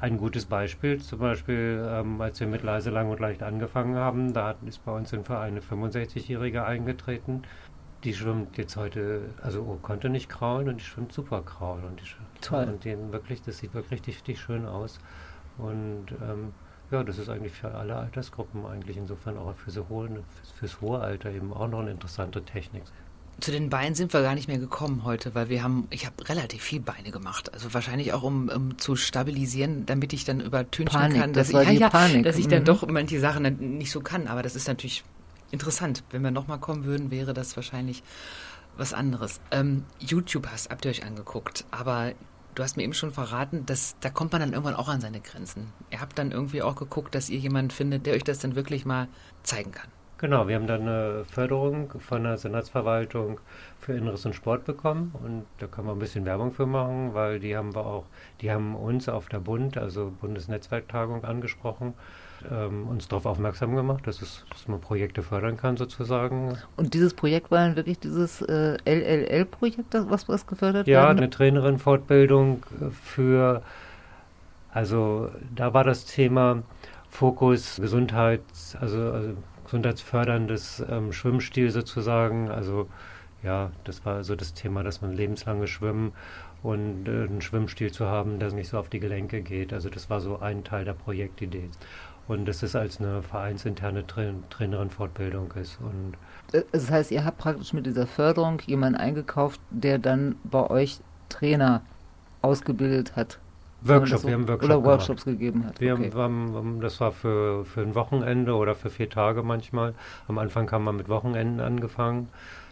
ein 0.01 0.17
gutes 0.17 0.47
Beispiel, 0.47 0.99
zum 1.01 1.19
Beispiel, 1.19 1.85
ähm, 1.87 2.21
als 2.21 2.41
wir 2.41 2.47
mit 2.47 2.63
leise, 2.63 2.91
lang 2.91 3.11
und 3.11 3.21
leicht 3.21 3.43
angefangen 3.43 3.97
haben, 3.97 4.33
da 4.33 4.55
ist 4.65 4.85
bei 4.85 4.93
uns 4.93 5.13
im 5.13 5.25
Verein 5.25 5.53
eine 5.53 5.61
65-Jährige 5.61 6.65
eingetreten 6.65 7.43
die 8.05 8.15
schwimmt 8.15 8.57
jetzt 8.57 8.77
heute, 8.77 9.23
also 9.43 9.63
oh, 9.63 9.79
konnte 9.81 10.09
nicht 10.09 10.29
kraulen 10.29 10.69
und 10.69 10.81
die 10.81 10.85
schwimmt 10.85 11.13
super 11.13 11.43
kraulen. 11.43 11.85
Und 11.85 12.01
die, 12.01 12.05
Toll. 12.41 12.65
Und 12.65 12.85
den 12.85 13.13
wirklich, 13.13 13.43
das 13.43 13.59
sieht 13.59 13.75
wirklich 13.75 13.93
richtig, 13.93 14.17
richtig 14.17 14.41
schön 14.41 14.67
aus. 14.67 14.99
Und 15.59 16.07
ähm, 16.23 16.53
ja, 16.91 17.05
das 17.05 17.19
ist 17.19 17.29
eigentlich 17.29 17.53
für 17.53 17.73
alle 17.73 17.97
Altersgruppen 17.97 18.65
eigentlich 18.67 18.97
insofern 18.97 19.37
auch 19.37 19.55
für 19.55 19.71
so 19.71 19.87
hohe, 19.89 20.09
fürs, 20.09 20.51
fürs 20.59 20.81
hohe 20.81 21.01
Alter 21.01 21.31
eben 21.31 21.53
auch 21.53 21.69
noch 21.69 21.81
eine 21.81 21.91
interessante 21.91 22.43
Technik. 22.43 22.83
Zu 23.41 23.53
den 23.53 23.71
Beinen 23.71 23.95
sind 23.95 24.13
wir 24.13 24.23
gar 24.23 24.35
nicht 24.35 24.49
mehr 24.49 24.59
gekommen 24.59 25.05
heute, 25.05 25.35
weil 25.35 25.49
wir 25.49 25.63
haben, 25.63 25.87
ich 25.91 26.05
habe 26.05 26.29
relativ 26.29 26.63
viel 26.63 26.81
Beine 26.81 27.11
gemacht. 27.11 27.55
Also 27.55 27.73
wahrscheinlich 27.73 28.13
auch 28.13 28.23
um, 28.23 28.49
um 28.49 28.77
zu 28.77 28.97
stabilisieren, 28.97 29.87
damit 29.87 30.13
ich 30.13 30.25
dann 30.25 30.41
übertünchen 30.41 30.99
Panik, 30.99 31.21
kann, 31.21 31.33
dass, 31.33 31.51
das 31.51 31.63
ich, 31.69 31.79
ja, 31.81 31.89
ja, 31.89 32.23
dass 32.23 32.37
ich 32.37 32.49
dann 32.49 32.61
mhm. 32.61 32.67
doch 32.67 32.87
manche 32.87 33.19
Sachen 33.21 33.79
nicht 33.79 33.93
so 33.93 34.01
kann. 34.01 34.27
Aber 34.27 34.43
das 34.43 34.57
ist 34.57 34.69
natürlich 34.69 35.05
interessant. 35.51 36.05
Wenn 36.11 36.23
wir 36.23 36.31
nochmal 36.31 36.59
kommen 36.59 36.85
würden, 36.85 37.11
wäre 37.11 37.35
das 37.35 37.57
wahrscheinlich 37.57 38.03
was 38.77 38.95
anderes. 38.95 39.41
Ähm, 39.51 39.85
YouTube 39.99 40.47
hast, 40.51 40.71
habt 40.71 40.85
ihr 40.85 40.91
euch 40.91 41.05
angeguckt, 41.05 41.65
aber 41.71 42.13
du 42.55 42.63
hast 42.63 42.77
mir 42.77 42.83
eben 42.83 42.95
schon 42.95 43.13
verraten, 43.13 43.67
dass 43.67 43.97
da 44.01 44.11
kommt 44.11 44.33
man 44.33 44.41
dann 44.41 44.53
irgendwann 44.53 44.75
auch 44.75 44.89
an 44.89 45.01
seine 45.01 45.21
Grenzen. 45.21 45.73
Ihr 45.91 46.01
habt 46.01 46.19
dann 46.19 46.31
irgendwie 46.31 46.63
auch 46.63 46.77
geguckt, 46.77 47.15
dass 47.15 47.31
ihr 47.31 47.39
jemanden 47.39 47.71
findet, 47.71 48.07
der 48.07 48.15
euch 48.15 48.25
das 48.25 48.39
dann 48.39 48.57
wirklich 48.57 48.85
mal 48.85 49.09
zeigen 49.43 49.73
kann. 49.73 49.91
Genau, 50.19 50.49
wir 50.49 50.57
haben 50.57 50.67
dann 50.67 50.83
eine 50.83 51.25
Förderung 51.25 51.99
von 51.99 52.25
der 52.25 52.37
Senatsverwaltung 52.37 53.41
für 53.79 53.95
Inneres 53.95 54.27
und 54.27 54.35
Sport 54.35 54.67
bekommen 54.67 55.15
und 55.15 55.47
da 55.57 55.67
können 55.67 55.87
wir 55.87 55.93
ein 55.93 55.99
bisschen 55.99 56.27
Werbung 56.27 56.53
für 56.53 56.67
machen, 56.67 57.15
weil 57.15 57.41
die 57.41 57.57
haben 57.57 57.75
wir 57.75 57.87
auch, 57.87 58.05
die 58.43 58.51
haben 58.51 58.75
uns 58.75 59.09
auf 59.09 59.31
der 59.31 59.39
Bund, 59.39 59.79
also 59.79 60.13
Bundesnetzwerktagung 60.21 61.25
angesprochen 61.25 61.95
ähm, 62.51 62.87
uns 62.89 63.09
darauf 63.09 63.27
aufmerksam 63.27 63.75
gemacht, 63.75 64.07
dass, 64.07 64.23
es, 64.23 64.45
dass 64.51 64.69
man 64.69 64.81
Projekte 64.81 65.23
fördern 65.23 65.57
kann 65.57 65.77
sozusagen. 65.77 66.57
Und 66.77 66.95
dieses 66.95 67.15
Projekt 67.15 67.51
war 67.51 67.67
dann 67.67 67.77
wirklich 67.77 67.99
dieses 67.99 68.43
äh, 68.43 68.77
LLL-Projekt, 68.85 69.95
was, 69.95 70.29
was 70.29 70.47
gefördert 70.47 70.87
ja, 70.87 71.03
werden? 71.03 71.19
Ja, 71.19 71.23
eine 71.23 71.31
Trainerin-Fortbildung 71.31 72.65
für, 73.03 73.63
also 74.73 75.31
da 75.55 75.75
war 75.75 75.85
das 75.85 76.07
Thema 76.07 76.63
Fokus 77.09 77.77
Gesundheits, 77.81 78.77
also, 78.81 79.11
also 79.11 79.35
gesundheitsförderndes 79.65 80.85
ähm, 80.89 81.13
Schwimmstil 81.13 81.71
sozusagen, 81.71 82.51
also 82.51 82.89
ja, 83.43 83.71
das 83.85 84.05
war 84.05 84.23
so 84.23 84.37
das 84.37 84.55
Thema, 84.55 84.83
dass 84.83 85.01
man 85.01 85.13
lebenslanges 85.13 85.71
Schwimmen 85.71 86.13
und 86.63 87.09
äh, 87.09 87.25
einen 87.25 87.41
Schwimmstil 87.41 87.91
zu 87.91 88.07
haben, 88.07 88.39
der 88.39 88.53
nicht 88.53 88.69
so 88.69 88.79
auf 88.79 88.89
die 88.89 89.01
Gelenke 89.01 89.41
geht. 89.41 89.73
Also 89.73 89.89
das 89.89 90.11
war 90.11 90.21
so 90.21 90.39
ein 90.41 90.65
Teil 90.65 90.85
der 90.85 90.93
Projektidee 90.93 91.71
und 92.31 92.47
dass 92.47 92.63
es 92.63 92.77
als 92.77 93.01
eine 93.01 93.23
vereinsinterne 93.23 94.07
Tra 94.07 94.23
Trainerin-Fortbildung 94.51 95.53
ist. 95.61 95.79
Und 95.81 96.15
äh, 96.53 96.63
das 96.71 96.89
heißt, 96.89 97.11
ihr 97.11 97.25
habt 97.25 97.39
praktisch 97.39 97.73
mit 97.73 97.87
dieser 97.87 98.07
Förderung 98.07 98.61
jemanden 98.67 99.01
eingekauft, 99.01 99.61
der 99.71 99.99
dann 99.99 100.37
bei 100.45 100.71
euch 100.71 101.01
Trainer 101.29 101.83
ausgebildet 102.41 103.17
hat. 103.17 103.41
Workshop, 103.83 104.21
so, 104.21 104.29
wir 104.29 104.35
haben 104.35 104.47
Workshop 104.47 104.71
Oder 104.71 104.85
Workshops 104.85 105.25
gemacht. 105.25 105.41
gegeben 105.41 105.67
hat. 105.67 105.81
Wir 105.81 105.95
okay. 105.95 106.13
haben, 106.15 106.81
das 106.81 107.01
war 107.01 107.11
für, 107.11 107.65
für 107.65 107.81
ein 107.81 107.97
Wochenende 107.97 108.55
oder 108.55 108.77
für 108.77 108.91
vier 108.91 109.11
Tage 109.11 109.43
manchmal. 109.43 109.95
Am 110.29 110.39
Anfang 110.39 110.71
haben 110.71 110.85
wir 110.85 110.93
mit 110.93 111.09
Wochenenden 111.09 111.59
angefangen. 111.61 112.29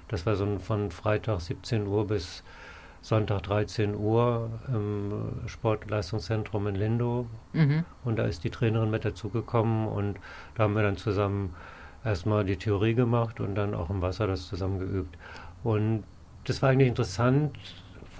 Das 0.07 0.25
war 0.25 0.37
so 0.37 0.59
von 0.59 0.93
Freitag 0.93 1.41
17 1.41 1.87
Uhr 1.87 2.07
bis 2.07 2.45
Sonntag 3.00 3.43
13 3.45 3.95
Uhr 3.95 4.50
im 4.69 5.12
Sportleistungszentrum 5.47 6.67
in 6.67 6.75
Lindow. 6.75 7.26
Mhm. 7.52 7.85
Und 8.05 8.19
da 8.19 8.25
ist 8.25 8.45
die 8.45 8.50
Trainerin 8.50 8.90
mit 8.90 9.05
dazugekommen 9.05 9.88
und 9.88 10.19
da 10.55 10.64
haben 10.64 10.75
wir 10.75 10.83
dann 10.83 10.97
zusammen 10.97 11.55
erstmal 12.05 12.45
die 12.45 12.57
Theorie 12.57 12.95
gemacht 12.95 13.40
und 13.40 13.55
dann 13.55 13.75
auch 13.75 13.90
im 13.90 14.02
Wasser 14.02 14.26
das 14.26 14.47
zusammen 14.47 14.78
geübt. 14.78 15.17
Und 15.62 16.05
das 16.45 16.62
war 16.62 16.71
eigentlich 16.71 16.88
interessant 16.88 17.59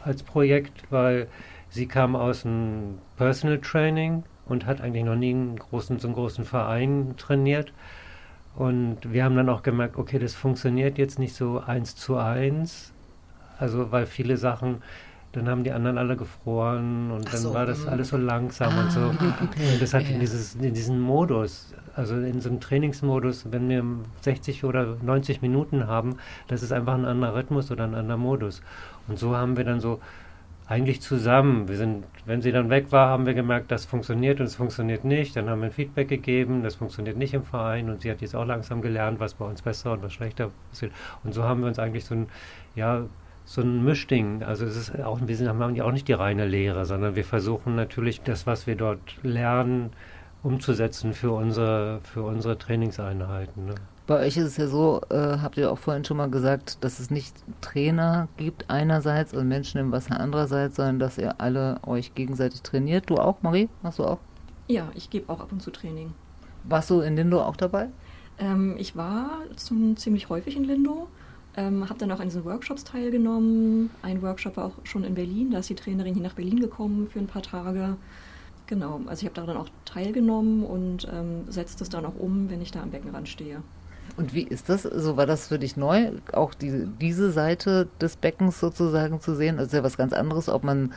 als 0.05 0.23
Projekt, 0.23 0.91
weil 0.91 1.29
sie 1.69 1.87
kam 1.87 2.17
aus 2.17 2.43
dem 2.43 2.99
Personal 3.17 3.59
Training 3.59 4.25
und 4.47 4.67
hat 4.67 4.81
eigentlich 4.81 5.05
noch 5.05 5.17
nie 5.17 5.31
einen 5.31 5.57
großen, 5.57 5.99
so 5.99 6.09
einen 6.09 6.15
großen 6.15 6.45
Verein 6.45 7.15
trainiert. 7.17 7.73
Und 8.57 9.13
wir 9.13 9.25
haben 9.25 9.37
dann 9.37 9.49
auch 9.49 9.63
gemerkt, 9.63 9.97
okay, 9.97 10.19
das 10.19 10.35
funktioniert 10.35 10.99
jetzt 10.99 11.19
nicht 11.19 11.35
so 11.35 11.61
eins 11.61 11.95
zu 11.95 12.17
eins. 12.17 12.93
Also, 13.59 13.91
weil 13.91 14.07
viele 14.07 14.37
Sachen, 14.37 14.83
dann 15.33 15.49
haben 15.49 15.63
die 15.63 15.73
anderen 15.73 15.99
alle 15.99 16.17
gefroren 16.17 17.11
und 17.11 17.25
Ach 17.27 17.33
dann 17.33 17.41
so, 17.41 17.55
war 17.55 17.67
das 17.67 17.85
mm. 17.85 17.89
alles 17.89 18.09
so 18.09 18.17
langsam 18.17 18.73
ah, 18.73 18.83
und 18.83 18.93
so. 18.93 19.01
Okay. 19.01 19.73
Und 19.73 19.83
das 19.83 19.93
hat 19.93 20.09
in, 20.09 20.21
dieses, 20.21 20.55
in 20.55 20.73
diesen 20.73 21.01
Modus, 21.01 21.75
also 21.95 22.15
in 22.15 22.41
so 22.41 22.49
einem 22.49 22.61
Trainingsmodus, 22.61 23.47
wenn 23.51 23.69
wir 23.69 23.85
60 24.23 24.65
oder 24.65 24.97
90 25.03 25.43
Minuten 25.43 25.87
haben, 25.87 26.17
das 26.47 26.63
ist 26.63 26.73
einfach 26.73 26.95
ein 26.95 27.05
anderer 27.05 27.35
Rhythmus 27.35 27.71
oder 27.71 27.85
ein 27.85 27.95
anderer 27.95 28.17
Modus. 28.17 28.63
Und 29.07 29.19
so 29.19 29.37
haben 29.37 29.57
wir 29.57 29.65
dann 29.65 29.81
so 29.81 30.01
eigentlich 30.69 31.01
zusammen. 31.01 31.67
Wir 31.67 31.77
sind, 31.77 32.05
wenn 32.27 32.43
sie 32.43 32.53
dann 32.53 32.69
weg 32.69 32.93
war, 32.93 33.09
haben 33.09 33.25
wir 33.25 33.33
gemerkt, 33.33 33.71
das 33.71 33.87
funktioniert 33.87 34.39
und 34.39 34.47
es 34.47 34.57
funktioniert 34.57 35.03
nicht. 35.05 35.35
Dann 35.35 35.49
haben 35.49 35.61
wir 35.61 35.67
ein 35.67 35.73
Feedback 35.73 36.09
gegeben, 36.09 36.63
das 36.63 36.75
funktioniert 36.75 37.17
nicht 37.17 37.33
im 37.33 37.43
Verein 37.43 37.89
und 37.89 38.03
sie 38.03 38.11
hat 38.11 38.21
jetzt 38.21 38.37
auch 38.37 38.45
langsam 38.45 38.83
gelernt, 38.83 39.19
was 39.19 39.35
bei 39.35 39.47
uns 39.47 39.63
besser 39.63 39.93
und 39.93 40.03
was 40.03 40.13
schlechter 40.13 40.51
passiert. 40.71 40.93
Und 41.25 41.33
so 41.33 41.45
haben 41.45 41.61
wir 41.61 41.69
uns 41.69 41.79
eigentlich 41.79 42.05
so 42.05 42.15
ein, 42.15 42.29
ja, 42.75 43.05
so 43.49 43.63
ein 43.63 43.83
Mischding. 43.83 44.43
Also 44.43 44.67
es 44.67 44.77
ist 44.77 45.01
auch, 45.01 45.21
wir 45.25 45.35
sind, 45.35 45.49
haben 45.49 45.75
ja 45.75 45.85
auch 45.85 45.93
nicht 45.93 46.07
die 46.07 46.13
reine 46.13 46.47
Lehre, 46.47 46.85
sondern 46.85 47.17
wir 47.17 47.25
versuchen 47.25 47.77
natürlich 47.77 48.21
das, 48.21 48.47
was 48.47 48.67
wir 48.67 48.77
dort 48.77 49.01
lernen, 49.23 49.91
umzusetzen 50.43 51.15
für 51.15 51.33
unsere, 51.33 52.01
für 52.03 52.23
unsere 52.23 52.59
Trainingseinheiten. 52.59 53.65
Ne? 53.65 53.75
Bei 54.07 54.21
euch 54.21 54.37
ist 54.37 54.45
es 54.45 54.57
ja 54.59 54.67
so, 54.67 55.01
äh, 55.09 55.39
habt 55.39 55.57
ihr 55.57 55.73
auch 55.73 55.79
vorhin 55.79 56.05
schon 56.05 56.19
mal 56.19 56.29
gesagt, 56.29 56.85
dass 56.85 57.01
es 57.01 57.11
nicht 57.11 57.35
Trainer 57.63 58.29
gibt 58.37 58.69
einerseits 58.69 59.33
und 59.33 59.49
Menschen 59.49 59.81
im 59.81 59.93
Wasser 59.93 60.21
andererseits, 60.21 60.77
sondern 60.77 60.99
dass 60.99 61.17
ihr 61.17 61.41
alle 61.41 61.81
euch 61.87 62.15
gegenseitig 62.15 62.61
trainiert. 62.61 63.09
Du 63.09 63.17
auch, 63.17 63.41
Marie? 63.41 63.71
Machst 63.83 63.99
du 63.99 64.05
auch? 64.05 64.19
Ja, 64.67 64.91
ich 64.95 65.09
gebe 65.09 65.33
auch 65.33 65.41
ab 65.41 65.53
und 65.53 65.63
zu 65.63 65.71
Training. 65.71 66.13
Warst 66.65 66.91
du 66.91 67.01
in 67.01 67.17
Lindo 67.17 67.41
auch 67.41 67.57
dabei? 67.57 67.89
Ähm, 68.39 68.77
ich 68.79 68.95
war 68.95 69.39
zum, 69.57 69.97
ziemlich 69.97 70.29
häufig 70.29 70.55
in 70.55 70.65
Lindo, 70.65 71.09
ähm, 71.57 71.89
habe 71.89 71.99
dann 71.99 72.13
auch 72.13 72.21
an 72.21 72.29
diesen 72.29 72.45
Workshops 72.45 72.85
teilgenommen. 72.85 73.91
Ein 74.03 74.23
Workshop 74.23 74.57
war 74.57 74.67
auch 74.67 74.75
schon 74.85 75.05
in 75.05 75.15
Berlin, 75.15 75.51
da 75.51 75.59
ist 75.59 75.71
die 75.71 75.75
Trainerin 75.75 76.15
hier 76.15 76.23
nach 76.23 76.35
Berlin 76.35 76.61
gekommen 76.61 77.09
für 77.11 77.19
ein 77.19 77.27
paar 77.27 77.43
Tage. 77.43 77.97
Genau, 78.67 79.01
also 79.07 79.23
ich 79.23 79.25
habe 79.25 79.35
daran 79.35 79.57
auch 79.57 79.69
teilgenommen 79.87 80.63
und 80.63 81.09
ähm, 81.11 81.51
setze 81.51 81.79
das 81.79 81.89
dann 81.89 82.05
auch 82.05 82.17
um, 82.19 82.51
wenn 82.51 82.61
ich 82.61 82.71
da 82.71 82.83
am 82.83 82.91
Beckenrand 82.91 83.29
stehe. 83.29 83.63
Und 84.17 84.35
wie 84.35 84.43
ist 84.43 84.69
das? 84.69 84.83
So 84.83 84.91
also 84.91 85.17
war 85.17 85.27
das 85.27 85.49
für 85.49 85.59
dich 85.59 85.77
neu, 85.77 86.11
auch 86.33 86.53
die, 86.53 86.87
diese 87.01 87.31
Seite 87.31 87.89
des 88.01 88.17
Beckens 88.17 88.61
sozusagen 88.61 89.21
zu 89.21 89.35
sehen? 89.35 89.57
Das 89.57 89.69
ist 89.69 89.73
ja 89.73 89.83
was 89.83 89.97
ganz 89.97 90.13
anderes, 90.13 90.49
ob 90.49 90.65
man 90.65 90.93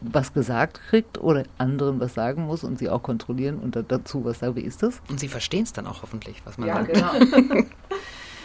was 0.00 0.34
gesagt 0.34 0.80
kriegt 0.88 1.18
oder 1.18 1.44
anderen 1.56 1.98
was 2.00 2.14
sagen 2.14 2.44
muss 2.44 2.62
und 2.62 2.78
sie 2.78 2.90
auch 2.90 3.02
kontrollieren 3.02 3.58
und 3.58 3.82
dazu 3.88 4.24
was 4.24 4.40
sagen. 4.40 4.56
Wie 4.56 4.60
ist 4.60 4.82
das? 4.82 5.00
Und 5.08 5.18
sie 5.20 5.28
verstehen 5.28 5.62
es 5.62 5.72
dann 5.72 5.86
auch 5.86 6.02
hoffentlich, 6.02 6.42
was 6.44 6.58
man 6.58 6.68
ja, 6.68 6.84
sagt. 6.84 6.92
Genau. 6.92 7.64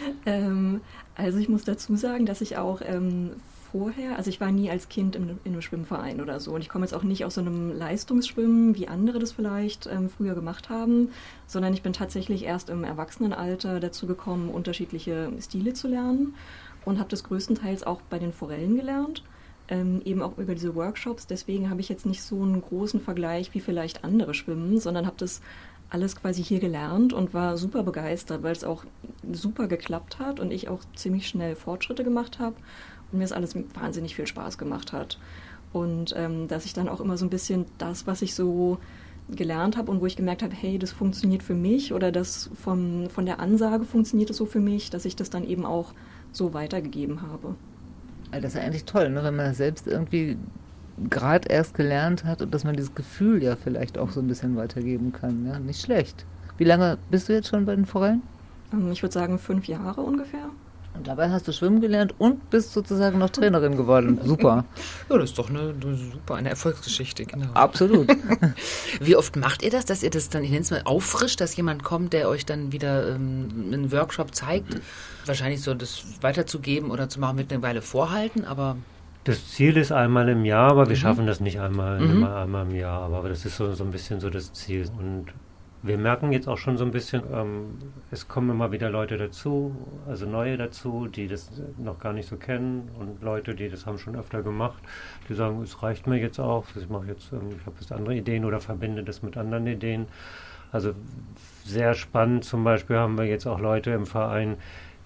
ähm, 0.26 0.80
also 1.20 1.38
ich 1.38 1.48
muss 1.48 1.64
dazu 1.64 1.96
sagen, 1.96 2.26
dass 2.26 2.40
ich 2.40 2.56
auch 2.56 2.80
ähm, 2.84 3.32
vorher, 3.70 4.16
also 4.16 4.30
ich 4.30 4.40
war 4.40 4.50
nie 4.50 4.70
als 4.70 4.88
Kind 4.88 5.14
in, 5.16 5.38
in, 5.44 5.52
einem 5.52 5.62
Schwimmverein 5.62 6.20
oder 6.20 6.40
so 6.40 6.52
und 6.52 6.60
ich 6.60 6.68
komme 6.68 6.84
jetzt 6.84 6.94
auch 6.94 7.02
nicht 7.02 7.24
aus 7.24 7.34
so 7.34 7.40
einem 7.40 7.76
Leistungsschwimmen, 7.76 8.74
wie 8.76 8.88
andere 8.88 9.18
das 9.18 9.32
vielleicht 9.32 9.86
ähm, 9.86 10.08
früher 10.08 10.34
gemacht 10.34 10.68
haben, 10.68 11.10
sondern 11.46 11.72
ich 11.72 11.82
bin 11.82 11.92
tatsächlich 11.92 12.44
erst 12.44 12.70
im 12.70 12.84
Erwachsenenalter 12.84 13.80
dazu 13.80 14.06
gekommen, 14.06 14.48
unterschiedliche 14.48 15.30
Stile 15.40 15.72
zu 15.72 15.88
lernen 15.88 16.34
und 16.84 16.98
habe 16.98 17.08
das 17.08 17.24
größtenteils 17.24 17.84
auch 17.84 18.00
bei 18.02 18.18
den 18.18 18.32
Forellen 18.32 18.76
gelernt. 18.76 19.22
Ähm, 19.68 20.02
eben 20.04 20.20
auch 20.20 20.36
über 20.36 20.54
diese 20.54 20.74
Workshops. 20.74 21.28
Deswegen 21.28 21.70
habe 21.70 21.80
ich 21.80 21.88
jetzt 21.88 22.04
nicht 22.04 22.24
so 22.24 22.42
einen 22.42 22.60
großen 22.60 23.00
Vergleich 23.00 23.54
wie 23.54 23.60
vielleicht 23.60 24.02
andere 24.02 24.34
schwimmen, 24.34 24.80
sondern 24.80 25.06
habe 25.06 25.14
das 25.16 25.42
alles 25.90 26.16
quasi 26.16 26.42
hier 26.42 26.60
gelernt 26.60 27.12
und 27.12 27.34
war 27.34 27.56
super 27.56 27.82
begeistert, 27.82 28.42
weil 28.42 28.52
es 28.52 28.64
auch 28.64 28.84
super 29.30 29.66
geklappt 29.66 30.18
hat 30.18 30.40
und 30.40 30.52
ich 30.52 30.68
auch 30.68 30.80
ziemlich 30.94 31.26
schnell 31.26 31.56
Fortschritte 31.56 32.04
gemacht 32.04 32.38
habe 32.38 32.56
und 33.10 33.18
mir 33.18 33.24
das 33.24 33.32
alles 33.32 33.54
wahnsinnig 33.74 34.14
viel 34.14 34.26
Spaß 34.26 34.56
gemacht 34.56 34.92
hat. 34.92 35.18
Und 35.72 36.14
ähm, 36.16 36.48
dass 36.48 36.64
ich 36.64 36.72
dann 36.72 36.88
auch 36.88 37.00
immer 37.00 37.16
so 37.16 37.26
ein 37.26 37.30
bisschen 37.30 37.66
das, 37.78 38.06
was 38.06 38.22
ich 38.22 38.34
so 38.34 38.78
gelernt 39.30 39.76
habe 39.76 39.90
und 39.90 40.00
wo 40.00 40.06
ich 40.06 40.16
gemerkt 40.16 40.42
habe, 40.42 40.54
hey, 40.54 40.78
das 40.78 40.90
funktioniert 40.92 41.42
für 41.42 41.54
mich 41.54 41.92
oder 41.92 42.10
das 42.10 42.50
von, 42.60 43.08
von 43.10 43.26
der 43.26 43.40
Ansage 43.40 43.84
funktioniert 43.84 44.30
es 44.30 44.36
so 44.36 44.46
für 44.46 44.60
mich, 44.60 44.90
dass 44.90 45.04
ich 45.04 45.16
das 45.16 45.30
dann 45.30 45.44
eben 45.44 45.64
auch 45.64 45.92
so 46.32 46.54
weitergegeben 46.54 47.22
habe. 47.22 47.54
Also 48.30 48.42
das 48.42 48.54
ist 48.54 48.60
ja 48.60 48.66
eigentlich 48.66 48.84
toll, 48.84 49.10
ne? 49.10 49.22
wenn 49.22 49.36
man 49.36 49.46
das 49.46 49.56
selbst 49.56 49.86
irgendwie 49.86 50.36
gerade 51.08 51.48
erst 51.48 51.74
gelernt 51.74 52.24
hat 52.24 52.42
und 52.42 52.52
dass 52.52 52.64
man 52.64 52.76
dieses 52.76 52.94
Gefühl 52.94 53.42
ja 53.42 53.56
vielleicht 53.56 53.98
auch 53.98 54.10
so 54.10 54.20
ein 54.20 54.28
bisschen 54.28 54.56
weitergeben 54.56 55.12
kann. 55.12 55.46
Ja? 55.46 55.58
Nicht 55.58 55.80
schlecht. 55.80 56.26
Wie 56.58 56.64
lange 56.64 56.98
bist 57.10 57.28
du 57.28 57.32
jetzt 57.32 57.48
schon 57.48 57.64
bei 57.64 57.74
den 57.74 57.86
Forellen? 57.86 58.22
Ähm, 58.72 58.92
ich 58.92 59.02
würde 59.02 59.12
sagen 59.12 59.38
fünf 59.38 59.66
Jahre 59.66 60.02
ungefähr. 60.02 60.50
Und 60.92 61.06
dabei 61.06 61.30
hast 61.30 61.46
du 61.46 61.52
schwimmen 61.52 61.80
gelernt 61.80 62.14
und 62.18 62.50
bist 62.50 62.72
sozusagen 62.72 63.18
noch 63.18 63.30
Trainerin 63.30 63.76
geworden. 63.76 64.18
Super. 64.24 64.64
Ja, 65.08 65.18
das 65.18 65.30
ist 65.30 65.38
doch 65.38 65.48
eine, 65.48 65.74
eine 65.80 65.96
super, 65.96 66.34
eine 66.34 66.50
Erfolgsgeschichte, 66.50 67.24
genau. 67.24 67.52
Absolut. 67.54 68.08
Wie 69.00 69.16
oft 69.16 69.34
macht 69.36 69.62
ihr 69.62 69.70
das, 69.70 69.84
dass 69.84 70.02
ihr 70.02 70.10
das 70.10 70.28
dann, 70.28 70.44
ich 70.44 70.50
nenne 70.50 70.62
es 70.62 70.70
mal, 70.70 70.82
auffrischt, 70.84 71.40
dass 71.40 71.56
jemand 71.56 71.82
kommt, 71.82 72.12
der 72.12 72.28
euch 72.28 72.46
dann 72.46 72.72
wieder 72.72 73.14
ähm, 73.14 73.70
einen 73.72 73.92
Workshop 73.92 74.34
zeigt? 74.34 74.80
Wahrscheinlich 75.26 75.62
so 75.62 75.74
das 75.74 76.02
weiterzugeben 76.20 76.90
oder 76.90 77.08
zu 77.08 77.18
machen 77.18 77.36
mit 77.36 77.52
einer 77.52 77.62
Weile 77.62 77.82
vorhalten, 77.82 78.44
aber. 78.44 78.76
Das 79.24 79.50
Ziel 79.50 79.76
ist 79.76 79.92
einmal 79.92 80.28
im 80.28 80.44
Jahr, 80.44 80.70
aber 80.70 80.86
wir 80.86 80.96
mhm. 80.96 81.00
schaffen 81.00 81.26
das 81.26 81.40
nicht 81.40 81.60
einmal, 81.60 82.00
mhm. 82.00 82.24
einmal 82.24 82.66
im 82.66 82.74
Jahr. 82.74 83.02
Aber 83.02 83.28
das 83.28 83.44
ist 83.44 83.56
so, 83.56 83.72
so 83.74 83.84
ein 83.84 83.90
bisschen 83.90 84.20
so 84.20 84.30
das 84.30 84.52
Ziel. 84.52 84.88
Und 84.98 85.26
wir 85.82 85.96
merken 85.96 86.32
jetzt 86.32 86.48
auch 86.48 86.58
schon 86.58 86.76
so 86.76 86.84
ein 86.84 86.90
bisschen, 86.90 87.22
ähm, 87.32 87.78
es 88.10 88.28
kommen 88.28 88.50
immer 88.50 88.70
wieder 88.72 88.90
Leute 88.90 89.16
dazu, 89.16 89.74
also 90.06 90.26
neue 90.26 90.56
dazu, 90.56 91.06
die 91.06 91.26
das 91.26 91.50
noch 91.78 91.98
gar 91.98 92.12
nicht 92.12 92.28
so 92.28 92.36
kennen 92.36 92.90
und 92.98 93.22
Leute, 93.22 93.54
die 93.54 93.68
das 93.68 93.86
haben 93.86 93.98
schon 93.98 94.14
öfter 94.14 94.42
gemacht, 94.42 94.82
die 95.28 95.34
sagen, 95.34 95.62
es 95.62 95.82
reicht 95.82 96.06
mir 96.06 96.18
jetzt 96.18 96.38
auch, 96.38 96.66
ich 96.78 96.88
mache 96.88 97.06
jetzt, 97.06 97.32
ähm, 97.32 97.56
ich 97.58 97.66
habe 97.66 97.76
jetzt 97.80 97.92
andere 97.92 98.14
Ideen 98.14 98.44
oder 98.44 98.60
verbinde 98.60 99.02
das 99.02 99.22
mit 99.22 99.36
anderen 99.36 99.66
Ideen. 99.66 100.06
Also 100.70 100.92
sehr 101.64 101.94
spannend 101.94 102.44
zum 102.44 102.62
Beispiel 102.62 102.96
haben 102.96 103.16
wir 103.16 103.24
jetzt 103.24 103.46
auch 103.46 103.58
Leute 103.58 103.90
im 103.90 104.06
Verein, 104.06 104.56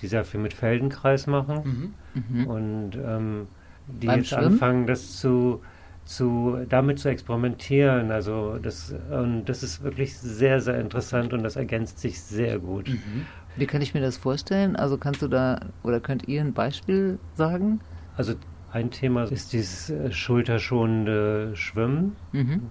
die 0.00 0.08
sehr 0.08 0.24
viel 0.24 0.40
mit 0.40 0.54
Feldenkreis 0.54 1.26
machen 1.26 1.94
mhm. 2.14 2.40
Mhm. 2.40 2.46
und 2.46 2.90
ähm, 2.96 3.46
die 3.86 4.06
Beim 4.06 4.18
jetzt 4.18 4.28
Schwimmen? 4.28 4.46
anfangen, 4.46 4.86
das 4.86 5.16
zu 5.18 5.60
zu, 6.04 6.58
damit 6.68 6.98
zu 6.98 7.08
experimentieren. 7.08 8.10
Also 8.10 8.58
das, 8.58 8.94
und 9.10 9.46
das 9.46 9.62
ist 9.62 9.82
wirklich 9.82 10.16
sehr, 10.16 10.60
sehr 10.60 10.78
interessant 10.78 11.32
und 11.32 11.42
das 11.42 11.56
ergänzt 11.56 11.98
sich 11.98 12.20
sehr 12.20 12.58
gut. 12.58 12.88
Mhm. 12.88 13.26
Wie 13.56 13.66
kann 13.66 13.82
ich 13.82 13.94
mir 13.94 14.00
das 14.00 14.16
vorstellen? 14.16 14.76
Also 14.76 14.98
kannst 14.98 15.22
du 15.22 15.28
da 15.28 15.60
oder 15.82 16.00
könnt 16.00 16.28
ihr 16.28 16.40
ein 16.40 16.52
Beispiel 16.52 17.18
sagen? 17.34 17.80
Also 18.16 18.34
ein 18.72 18.90
Thema 18.90 19.24
ist 19.24 19.52
dieses 19.52 19.90
äh, 19.90 20.10
schulterschonende 20.10 21.52
Schwimmen, 21.54 22.16
mhm. 22.32 22.70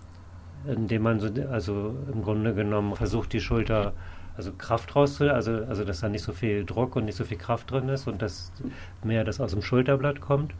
indem 0.67 1.01
man 1.03 1.19
so, 1.19 1.29
also 1.49 1.95
im 2.11 2.21
Grunde 2.21 2.53
genommen 2.53 2.95
versucht, 2.95 3.33
die 3.33 3.39
Schulter 3.39 3.93
also 4.35 4.51
Kraft 4.51 4.95
rauszu, 4.95 5.29
also, 5.29 5.63
also 5.65 5.83
dass 5.83 6.01
da 6.01 6.09
nicht 6.09 6.23
so 6.23 6.33
viel 6.33 6.65
Druck 6.65 6.95
und 6.95 7.05
nicht 7.05 7.15
so 7.15 7.23
viel 7.23 7.37
Kraft 7.37 7.69
drin 7.69 7.87
ist 7.89 8.07
und 8.07 8.21
dass 8.21 8.51
mehr 9.03 9.23
das 9.23 9.39
aus 9.39 9.51
dem 9.51 9.61
Schulterblatt 9.61 10.21
kommt. 10.21 10.53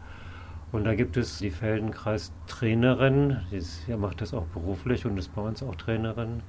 Und 0.74 0.82
da 0.82 0.96
gibt 0.96 1.16
es 1.16 1.38
die 1.38 1.52
Feldenkreis-Trainerin, 1.52 3.36
die 3.52 3.96
macht 3.96 4.20
das 4.20 4.34
auch 4.34 4.46
beruflich 4.46 5.06
und 5.06 5.16
ist 5.16 5.32
bei 5.32 5.40
uns 5.40 5.62
auch 5.62 5.76
Trainerin. 5.76 6.42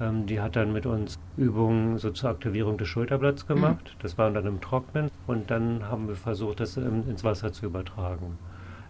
Ähm, 0.00 0.24
die 0.24 0.40
hat 0.40 0.56
dann 0.56 0.72
mit 0.72 0.86
uns 0.86 1.18
Übungen 1.36 1.98
so 1.98 2.10
zur 2.10 2.30
Aktivierung 2.30 2.78
des 2.78 2.88
Schulterblatts 2.88 3.42
mhm. 3.42 3.48
gemacht. 3.48 3.84
Mhm. 3.84 3.98
Das 4.00 4.16
war 4.16 4.30
dann 4.30 4.46
im 4.46 4.62
Trocknen. 4.62 5.10
Und 5.26 5.50
dann 5.50 5.90
haben 5.90 6.08
wir 6.08 6.14
versucht, 6.14 6.60
das 6.60 6.78
ins 6.78 7.22
Wasser 7.22 7.52
zu 7.52 7.66
übertragen. 7.66 8.38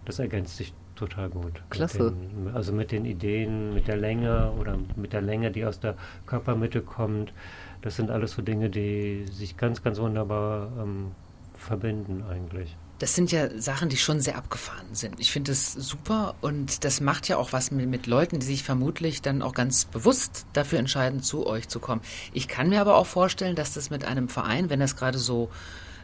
Das 0.05 0.19
ergänzt 0.19 0.55
sich 0.55 0.73
total 0.95 1.27
gut. 1.31 1.61
Klasse. 1.69 2.11
Mit 2.11 2.13
den, 2.13 2.55
also 2.55 2.71
mit 2.71 2.93
den 2.93 3.03
Ideen, 3.03 3.73
mit 3.73 3.89
der 3.89 3.97
Länge 3.97 4.53
oder 4.57 4.77
mit 4.95 5.11
der 5.11 5.21
Länge, 5.21 5.51
die 5.51 5.65
aus 5.65 5.81
der 5.81 5.95
Körpermitte 6.27 6.79
kommt. 6.79 7.33
Das 7.81 7.97
sind 7.97 8.09
alles 8.09 8.31
so 8.31 8.41
Dinge, 8.41 8.69
die 8.69 9.25
sich 9.29 9.57
ganz, 9.57 9.83
ganz 9.83 9.99
wunderbar 9.99 10.71
ähm, 10.81 11.11
verbinden 11.55 12.23
eigentlich. 12.31 12.77
Das 12.99 13.13
sind 13.13 13.31
ja 13.31 13.49
Sachen, 13.59 13.89
die 13.89 13.97
schon 13.97 14.21
sehr 14.21 14.37
abgefahren 14.37 14.87
sind. 14.93 15.19
Ich 15.19 15.31
finde 15.31 15.51
es 15.51 15.73
super 15.73 16.35
und 16.41 16.83
das 16.83 16.99
macht 16.99 17.27
ja 17.27 17.37
auch 17.37 17.53
was 17.53 17.69
mit, 17.69 17.87
mit, 17.87 18.07
Leuten, 18.07 18.39
die 18.39 18.45
sich 18.45 18.63
vermutlich 18.63 19.21
dann 19.21 19.41
auch 19.41 19.53
ganz 19.53 19.85
bewusst 19.85 20.47
dafür 20.53 20.79
entscheiden, 20.79 21.21
zu 21.21 21.45
euch 21.45 21.67
zu 21.67 21.79
kommen. 21.79 22.01
Ich 22.33 22.47
kann 22.47 22.69
mir 22.69 22.81
aber 22.81 22.95
auch 22.95 23.05
vorstellen, 23.05 23.55
dass 23.55 23.73
das 23.73 23.89
mit 23.89 24.03
einem 24.03 24.29
Verein, 24.29 24.69
wenn 24.69 24.79
das 24.79 24.95
gerade 24.95 25.19
so 25.19 25.49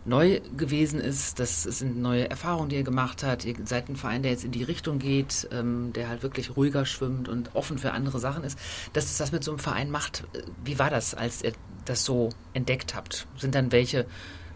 neu 0.06 0.42
gewesen 0.58 1.00
ist, 1.00 1.40
das 1.40 1.64
sind 1.64 1.98
neue 1.98 2.30
Erfahrungen, 2.30 2.70
die 2.70 2.76
ihr 2.76 2.84
gemacht 2.84 3.24
habt. 3.24 3.46
Ihr 3.46 3.56
seid 3.66 3.90
ein 3.90 3.96
Verein, 3.96 4.22
der 4.22 4.32
jetzt 4.32 4.44
in 4.44 4.52
die 4.52 4.64
Richtung 4.64 5.00
geht, 5.00 5.48
ähm, 5.52 5.94
der 5.94 6.10
halt 6.10 6.24
wirklich 6.24 6.56
ruhiger 6.56 6.86
schwimmt 6.86 7.30
und 7.30 7.56
offen 7.56 7.78
für 7.78 7.92
andere 7.92 8.20
Sachen 8.20 8.44
ist, 8.44 8.60
dass 8.92 9.06
es 9.06 9.18
das 9.18 9.32
mit 9.32 9.44
so 9.44 9.52
einem 9.52 9.60
Verein 9.60 9.90
macht. 9.90 10.26
Wie 10.64 10.78
war 10.78 10.90
das, 10.90 11.14
als 11.14 11.42
ihr 11.44 11.54
das 11.86 12.04
so 12.04 12.30
entdeckt 12.54 12.96
habt? 12.96 13.28
Sind 13.38 13.56
dann 13.56 13.72
welche 13.72 14.06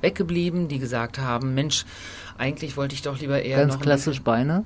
weggeblieben, 0.02 0.68
die 0.68 0.80
gesagt 0.80 1.20
haben, 1.20 1.54
Mensch, 1.54 1.86
eigentlich 2.38 2.78
wollte 2.78 2.96
ich 2.96 3.02
doch 3.02 3.20
lieber 3.20 3.42
eher 3.42 3.58
Ganz 3.58 3.80
klassisch 3.80 4.22
Beine? 4.22 4.66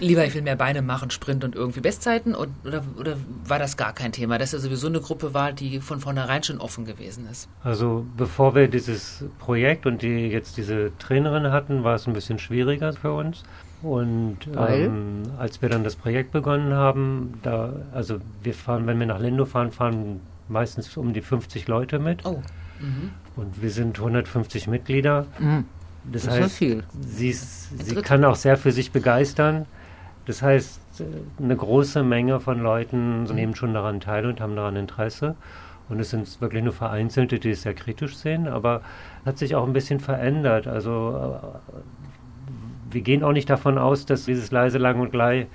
Lieber, 0.00 0.24
ich 0.26 0.34
will 0.34 0.42
mehr 0.42 0.56
Beine 0.56 0.82
machen, 0.82 1.10
Sprint 1.10 1.44
und 1.44 1.54
irgendwie 1.54 1.80
Bestzeiten? 1.80 2.34
Und, 2.34 2.50
oder, 2.64 2.82
oder 2.98 3.16
war 3.46 3.58
das 3.58 3.76
gar 3.76 3.94
kein 3.94 4.12
Thema, 4.12 4.36
dass 4.36 4.52
er 4.52 4.58
sowieso 4.58 4.88
eine 4.88 5.00
Gruppe 5.00 5.32
war, 5.34 5.52
die 5.52 5.80
von 5.80 6.00
vornherein 6.00 6.42
schon 6.42 6.58
offen 6.58 6.84
gewesen 6.84 7.26
ist? 7.30 7.48
Also 7.62 8.04
bevor 8.16 8.54
wir 8.54 8.68
dieses 8.68 9.24
Projekt 9.38 9.86
und 9.86 10.02
die 10.02 10.26
jetzt 10.28 10.56
diese 10.56 10.92
Trainerin 10.98 11.52
hatten, 11.52 11.84
war 11.84 11.94
es 11.94 12.06
ein 12.06 12.12
bisschen 12.12 12.38
schwieriger 12.38 12.92
für 12.92 13.12
uns. 13.12 13.44
Und 13.82 14.38
ähm, 14.56 15.22
als 15.38 15.60
wir 15.62 15.68
dann 15.68 15.84
das 15.84 15.96
Projekt 15.96 16.32
begonnen 16.32 16.72
haben, 16.74 17.34
da, 17.42 17.72
also 17.92 18.18
wir 18.42 18.54
fahren, 18.54 18.86
wenn 18.86 18.98
wir 18.98 19.06
nach 19.06 19.20
Lindo 19.20 19.44
fahren, 19.44 19.72
fahren 19.72 20.20
meistens 20.48 20.96
um 20.96 21.12
die 21.12 21.22
50 21.22 21.66
Leute 21.66 21.98
mit. 21.98 22.24
Oh. 22.24 22.42
Mhm. 22.82 23.10
Und 23.36 23.62
wir 23.62 23.70
sind 23.70 23.98
150 23.98 24.68
Mitglieder. 24.68 25.26
Mhm. 25.38 25.64
Das, 26.04 26.24
das 26.24 26.40
heißt, 26.40 26.56
viel. 26.56 26.84
Sie, 27.00 27.28
ist, 27.28 27.78
sie 27.84 27.94
kann 27.96 28.24
auch 28.24 28.34
sehr 28.34 28.56
für 28.56 28.72
sich 28.72 28.90
begeistern. 28.90 29.66
Das 30.26 30.42
heißt, 30.42 30.80
eine 31.38 31.56
große 31.56 32.02
Menge 32.02 32.40
von 32.40 32.60
Leuten 32.60 33.24
mhm. 33.24 33.34
nehmen 33.34 33.54
schon 33.54 33.72
daran 33.72 34.00
teil 34.00 34.26
und 34.26 34.40
haben 34.40 34.56
daran 34.56 34.76
Interesse. 34.76 35.36
Und 35.88 36.00
es 36.00 36.10
sind 36.10 36.40
wirklich 36.40 36.62
nur 36.62 36.72
Vereinzelte, 36.72 37.38
die 37.38 37.50
es 37.50 37.62
sehr 37.62 37.74
kritisch 37.74 38.16
sehen, 38.16 38.46
aber 38.48 38.82
hat 39.26 39.38
sich 39.38 39.54
auch 39.54 39.66
ein 39.66 39.72
bisschen 39.72 40.00
verändert. 40.00 40.66
Also 40.66 41.40
äh, 41.42 42.92
wir 42.92 43.00
gehen 43.02 43.22
auch 43.22 43.32
nicht 43.32 43.50
davon 43.50 43.78
aus, 43.78 44.06
dass 44.06 44.24
dieses 44.24 44.50
leise 44.50 44.78
lang 44.78 45.00
und 45.00 45.10
gleich 45.10 45.46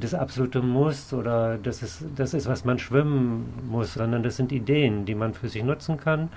das 0.00 0.14
absolute 0.14 0.62
Muss 0.62 1.12
oder 1.12 1.58
das 1.58 1.82
ist, 1.82 2.04
das 2.16 2.34
ist, 2.34 2.48
was 2.48 2.64
man 2.64 2.78
schwimmen 2.78 3.52
muss, 3.68 3.94
sondern 3.94 4.22
das 4.22 4.36
sind 4.36 4.52
Ideen, 4.52 5.04
die 5.04 5.14
man 5.14 5.34
für 5.34 5.48
sich 5.48 5.62
nutzen 5.62 5.96
kann. 5.96 6.30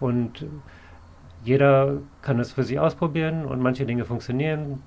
Und 0.00 0.46
jeder 1.44 1.98
kann 2.22 2.38
es 2.38 2.52
für 2.52 2.64
sich 2.64 2.78
ausprobieren 2.78 3.44
und 3.44 3.60
manche 3.60 3.86
Dinge 3.86 4.04
funktionieren 4.04 4.82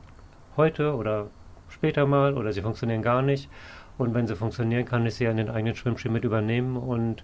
heute 0.56 0.96
oder 0.96 1.28
später 1.70 2.06
mal 2.06 2.36
oder 2.36 2.54
sie 2.54 2.62
funktionieren 2.62 3.02
gar 3.02 3.22
nicht. 3.22 3.50
Und 3.98 4.13
wenn 4.13 4.28
sie 4.28 4.36
funktionieren, 4.36 4.86
kann 4.86 5.06
ich 5.06 5.16
sie 5.16 5.28
an 5.28 5.38
den 5.38 5.50
eigenen 5.50 5.75
Schwimmstil 5.75 6.12
mit 6.12 6.24
übernehmen 6.24 6.78
und 6.78 7.24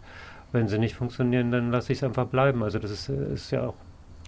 wenn 0.52 0.68
sie 0.68 0.80
nicht 0.80 0.96
funktionieren, 0.96 1.52
dann 1.52 1.72
lasse 1.72 1.92
ich 1.92 2.00
es 2.00 2.04
einfach 2.04 2.26
bleiben. 2.26 2.64
Also 2.64 2.80
das 2.80 2.92
ist, 2.92 3.10
ist 3.10 3.52
ja 3.52 3.68
auch, 3.68 3.76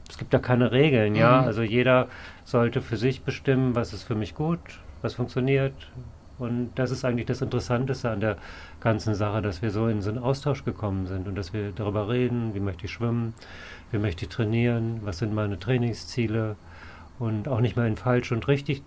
es 0.10 0.18
gibt 0.18 0.34
da 0.34 0.40
keine 0.40 0.72
Regeln, 0.72 1.16
ja. 1.16 1.42
Mhm. 1.42 1.48
Also 1.48 1.62
jeder 1.62 2.08
sollte 2.44 2.82
für 2.82 2.98
sich 2.98 3.24
bestimmen, 3.24 3.76
was 3.76 3.94
ist 3.94 4.04
für 4.04 4.16
mich 4.16 4.36
gut, 4.36 4.60
was 5.02 5.16
funktioniert. 5.16 5.74
Und 6.41 6.71
das 6.75 6.89
ist 6.89 7.05
eigentlich 7.05 7.27
das 7.27 7.41
Interessanteste 7.41 8.10
an 8.10 8.19
der 8.19 8.38
ganzen 8.79 9.13
Sache, 9.13 9.41
dass 9.41 9.62
wir 9.62 9.69
so 9.69 9.88
in 9.88 10.01
so 10.01 10.10
einen 10.10 10.17
Austausch 10.17 10.65
gekommen 10.65 11.05
sind 11.05 11.27
und 11.27 11.36
dass 11.36 11.53
wir 11.53 11.71
darüber 11.71 12.10
reden, 12.10 12.55
wie 12.55 12.60
möchte 12.60 12.86
ich 12.86 12.91
schwimmen, 12.91 13.33
wie 13.91 14.00
möchte 14.00 14.25
ich 14.25 14.29
trainieren, 14.29 15.01
was 15.03 15.19
sind 15.19 15.33
meine 15.36 15.60
Trainingsziele 15.60 16.55
und 17.19 17.48
auch 17.48 17.60
nicht 17.60 17.75
mehr 17.75 17.86
in 17.86 17.95
falsch 17.95 18.31
und 18.31 18.48
richtig 18.48 18.81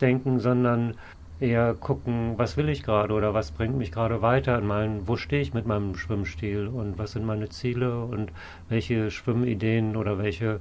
denken, 0.00 0.40
sondern 0.40 0.94
eher 1.38 1.74
gucken, 1.74 2.34
was 2.36 2.56
will 2.56 2.68
ich 2.68 2.82
gerade 2.82 3.14
oder 3.14 3.32
was 3.32 3.52
bringt 3.52 3.76
mich 3.76 3.92
gerade 3.92 4.20
weiter 4.20 4.58
in 4.58 4.66
meinen, 4.66 5.06
wo 5.06 5.16
stehe 5.16 5.42
ich 5.42 5.54
mit 5.54 5.66
meinem 5.66 5.94
Schwimmstil 5.96 6.66
und 6.66 6.98
was 6.98 7.12
sind 7.12 7.24
meine 7.24 7.48
Ziele 7.48 8.00
und 8.00 8.32
welche 8.68 9.10
Schwimmideen 9.12 9.96
oder 9.96 10.18
welche 10.18 10.60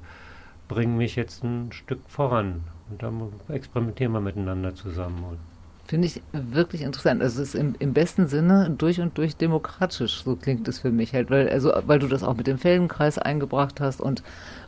bringen 0.67 0.97
mich 0.97 1.15
jetzt 1.15 1.43
ein 1.43 1.71
Stück 1.71 2.01
voran. 2.07 2.61
Und 2.89 3.01
dann 3.01 3.33
experimentieren 3.49 4.11
wir 4.11 4.21
miteinander 4.21 4.75
zusammen. 4.75 5.54
Finde 5.87 6.07
ich 6.07 6.23
wirklich 6.31 6.81
interessant. 6.81 7.21
Also 7.21 7.43
es 7.43 7.49
ist 7.49 7.55
im, 7.55 7.75
im, 7.77 7.93
besten 7.93 8.27
Sinne 8.27 8.73
durch 8.75 9.01
und 9.01 9.15
durch 9.19 9.37
demokratisch, 9.37 10.23
so 10.23 10.35
klingt 10.35 10.67
es 10.67 10.79
für 10.79 10.91
mich 10.91 11.13
halt, 11.13 11.29
weil, 11.29 11.47
also, 11.47 11.71
weil 11.85 11.99
du 11.99 12.07
das 12.07 12.23
auch 12.23 12.35
mit 12.35 12.47
dem 12.47 12.57
Feldenkreis 12.57 13.19
eingebracht 13.19 13.79
hast 13.79 14.01
und 14.01 14.23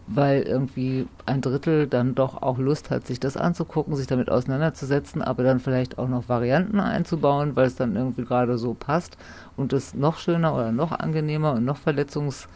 weil 0.06 0.44
irgendwie 0.44 1.08
ein 1.26 1.42
Drittel 1.42 1.88
dann 1.88 2.14
doch 2.14 2.44
auch 2.44 2.60
Lust 2.60 2.92
hat, 2.92 3.08
sich 3.08 3.20
das 3.20 3.36
anzugucken, 3.36 3.96
sich 3.96 4.06
damit 4.06 4.30
auseinanderzusetzen, 4.30 5.24
aber 5.24 5.42
dann 5.42 5.60
vielleicht 5.60 5.98
auch 5.98 6.08
noch 6.08 6.30
Varianten 6.30 6.80
einzubauen, 6.80 7.56
weil 7.56 7.66
es 7.66 7.76
dann 7.76 7.96
irgendwie 7.96 8.24
gerade 8.24 8.60
so 8.60 8.76
passt 8.76 9.18
und 9.56 9.74
es 9.74 9.96
noch 9.96 10.20
schöner 10.20 10.54
oder 10.54 10.72
noch 10.72 10.92
angenehmer 10.92 11.54
und 11.54 11.66
noch 11.66 11.78
verletzungs 11.78 12.48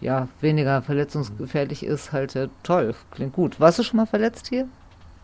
ja, 0.00 0.28
weniger 0.40 0.80
verletzungsgefährlich 0.80 1.84
ist, 1.84 2.12
halt 2.12 2.34
ja, 2.34 2.46
toll, 2.62 2.94
klingt 3.10 3.34
gut. 3.34 3.60
Warst 3.60 3.78
du 3.78 3.82
schon 3.82 3.98
mal 3.98 4.06
verletzt 4.06 4.46
hier? 4.46 4.66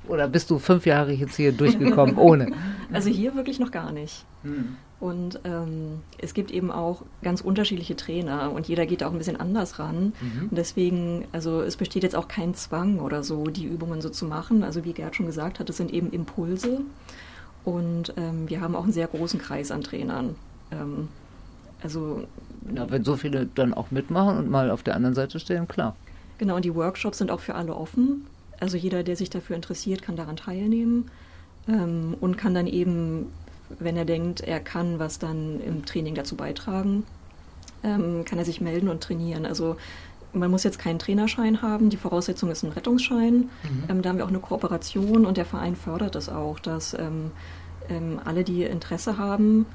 Oder 0.09 0.29
bist 0.29 0.51
du 0.51 0.59
fünf 0.59 0.87
Jahre 0.87 1.13
jetzt 1.13 1.37
hier 1.37 1.53
durchgekommen 1.53 2.17
ohne? 2.19 2.53
Also 2.93 3.11
hier 3.11 3.35
wirklich 3.35 3.59
noch 3.59 3.71
gar 3.71 3.93
nicht. 3.93 4.25
Hm. 4.43 4.77
Und 4.99 5.41
ähm, 5.45 6.01
es 6.19 6.33
gibt 6.33 6.51
eben 6.51 6.71
auch 6.71 7.03
ganz 7.23 7.43
unterschiedliche 7.43 7.97
Trainer 7.97 8.51
und 8.53 8.67
jeder 8.67 8.87
geht 8.87 9.05
auch 9.05 9.13
ein 9.13 9.19
bisschen 9.19 9.39
anders 9.39 9.79
ran. 9.79 10.15
Mhm. 10.21 10.49
Und 10.51 10.57
deswegen, 10.57 11.27
also 11.33 11.61
es 11.61 11.77
besteht 11.77 12.03
jetzt 12.03 12.17
auch 12.17 12.29
kein 12.29 12.55
Zwang 12.55 13.01
oder 13.01 13.23
so, 13.23 13.45
die 13.45 13.67
Übungen 13.67 14.01
so 14.01 14.09
zu 14.09 14.25
machen. 14.25 14.63
Also 14.63 14.85
wie 14.85 14.95
Gerd 14.95 15.15
schon 15.15 15.27
gesagt 15.27 15.61
hat, 15.61 15.69
es 15.69 15.77
sind 15.77 15.93
eben 15.93 16.11
Impulse. 16.13 16.81
Und 17.65 18.15
ähm, 18.17 18.49
wir 18.49 18.63
haben 18.63 18.75
auch 18.75 18.85
einen 18.85 18.93
sehr 18.93 19.09
großen 19.09 19.39
Kreis 19.39 19.71
an 19.71 19.83
Trainern. 19.83 20.35
Ähm, 20.71 21.09
also 21.83 22.25
ja, 22.75 22.91
wenn 22.91 23.05
so 23.05 23.17
viele 23.17 23.47
dann 23.55 23.75
auch 23.75 23.91
mitmachen 23.91 24.39
und 24.39 24.51
mal 24.51 24.71
auf 24.71 24.83
der 24.83 24.97
anderen 24.97 25.15
Seite 25.15 25.39
stehen, 25.41 25.69
klar. 25.69 25.95
Genau, 26.39 26.57
und 26.57 26.65
die 26.65 26.75
Workshops 26.75 27.19
sind 27.19 27.31
auch 27.31 27.41
für 27.41 27.55
alle 27.55 27.75
offen. 27.75 28.27
Also 28.61 28.77
jeder, 28.77 29.03
der 29.03 29.17
sich 29.17 29.31
dafür 29.31 29.57
interessiert, 29.57 30.03
kann 30.03 30.17
daran 30.17 30.37
teilnehmen 30.37 31.11
ähm, 31.69 32.17
und 32.21 32.37
kann 32.37 32.55
dann 32.55 32.67
eben, 32.67 33.33
wenn 33.79 33.97
er 33.97 34.05
denkt, 34.05 34.41
er 34.41 34.61
kann 34.61 34.99
was 34.99 35.19
dann 35.19 35.61
im 35.61 35.85
Training 35.85 36.15
dazu 36.15 36.37
beitragen, 36.37 37.05
ähm, 37.83 38.25
kann 38.25 38.39
er 38.39 38.45
sich 38.45 38.61
melden 38.61 38.89
und 38.89 39.03
trainieren. 39.03 39.47
Also 39.47 39.77
man 40.33 40.51
muss 40.51 40.65
jetzt 40.65 40.79
keinen 40.79 40.99
Trainerschein 40.99 41.63
haben, 41.63 41.91
die 41.91 41.97
Voraussetzung 41.97 42.51
ist 42.51 42.63
ein 42.63 42.73
Rettungsschein. 42.73 43.35
Mhm. 43.35 43.51
Ähm, 43.89 44.03
da 44.03 44.11
haben 44.11 44.19
wir 44.19 44.25
auch 44.25 44.31
eine 44.31 44.41
Kooperation 44.41 45.27
und 45.27 45.37
der 45.37 45.47
Verein 45.47 45.77
fördert 45.77 46.15
das 46.15 46.29
auch, 46.29 46.59
dass 46.59 46.95
ähm, 46.95 47.31
ähm, 47.89 48.21
alle, 48.25 48.45
die 48.45 48.65
Interesse 48.65 49.19
haben, 49.19 49.67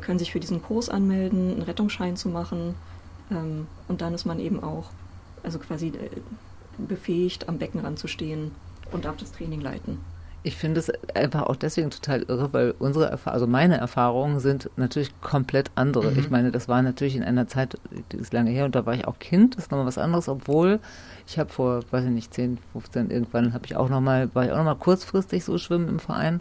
können 0.00 0.18
sich 0.18 0.32
für 0.32 0.40
diesen 0.40 0.62
Kurs 0.62 0.88
anmelden, 0.88 1.52
einen 1.52 1.62
Rettungsschein 1.62 2.16
zu 2.16 2.30
machen. 2.30 2.74
und 3.28 4.00
dann 4.00 4.14
ist 4.14 4.24
man 4.24 4.40
eben 4.40 4.60
auch, 4.60 4.90
also 5.44 5.58
quasi 5.58 5.88
äh, 5.88 6.08
befähigt, 6.86 7.48
am 7.48 7.58
Beckenrand 7.58 7.98
zu 7.98 8.08
stehen 8.08 8.52
und 8.92 9.04
darf 9.04 9.16
das 9.16 9.32
Training 9.32 9.60
leiten. 9.60 9.98
Ich 10.48 10.56
finde 10.56 10.80
es 10.80 10.90
einfach 11.14 11.42
auch 11.42 11.56
deswegen 11.56 11.90
total 11.90 12.22
irre, 12.22 12.54
weil 12.54 12.74
unsere 12.78 13.04
Erfahrungen, 13.04 13.34
also 13.34 13.46
meine 13.46 13.76
Erfahrungen 13.76 14.40
sind 14.40 14.70
natürlich 14.76 15.10
komplett 15.20 15.70
andere. 15.74 16.10
Mhm. 16.10 16.18
Ich 16.18 16.30
meine, 16.30 16.50
das 16.50 16.68
war 16.68 16.80
natürlich 16.80 17.16
in 17.16 17.22
einer 17.22 17.48
Zeit, 17.48 17.76
die 18.12 18.16
ist 18.16 18.32
lange 18.32 18.50
her 18.50 18.64
und 18.64 18.74
da 18.74 18.86
war 18.86 18.94
ich 18.94 19.06
auch 19.06 19.18
Kind, 19.18 19.56
das 19.56 19.64
ist 19.64 19.70
nochmal 19.70 19.86
was 19.86 19.98
anderes, 19.98 20.26
obwohl 20.26 20.80
ich 21.26 21.38
habe 21.38 21.50
vor, 21.50 21.82
weiß 21.90 22.06
ich 22.06 22.10
nicht, 22.10 22.32
10, 22.32 22.56
15 22.72 23.10
irgendwann 23.10 23.52
habe 23.52 23.66
ich 23.66 23.76
auch 23.76 23.90
nochmal, 23.90 24.30
war 24.34 24.46
ich 24.46 24.50
auch 24.50 24.56
nochmal 24.56 24.76
kurzfristig 24.76 25.44
so 25.44 25.58
schwimmen 25.58 25.86
im 25.86 25.98
Verein 25.98 26.40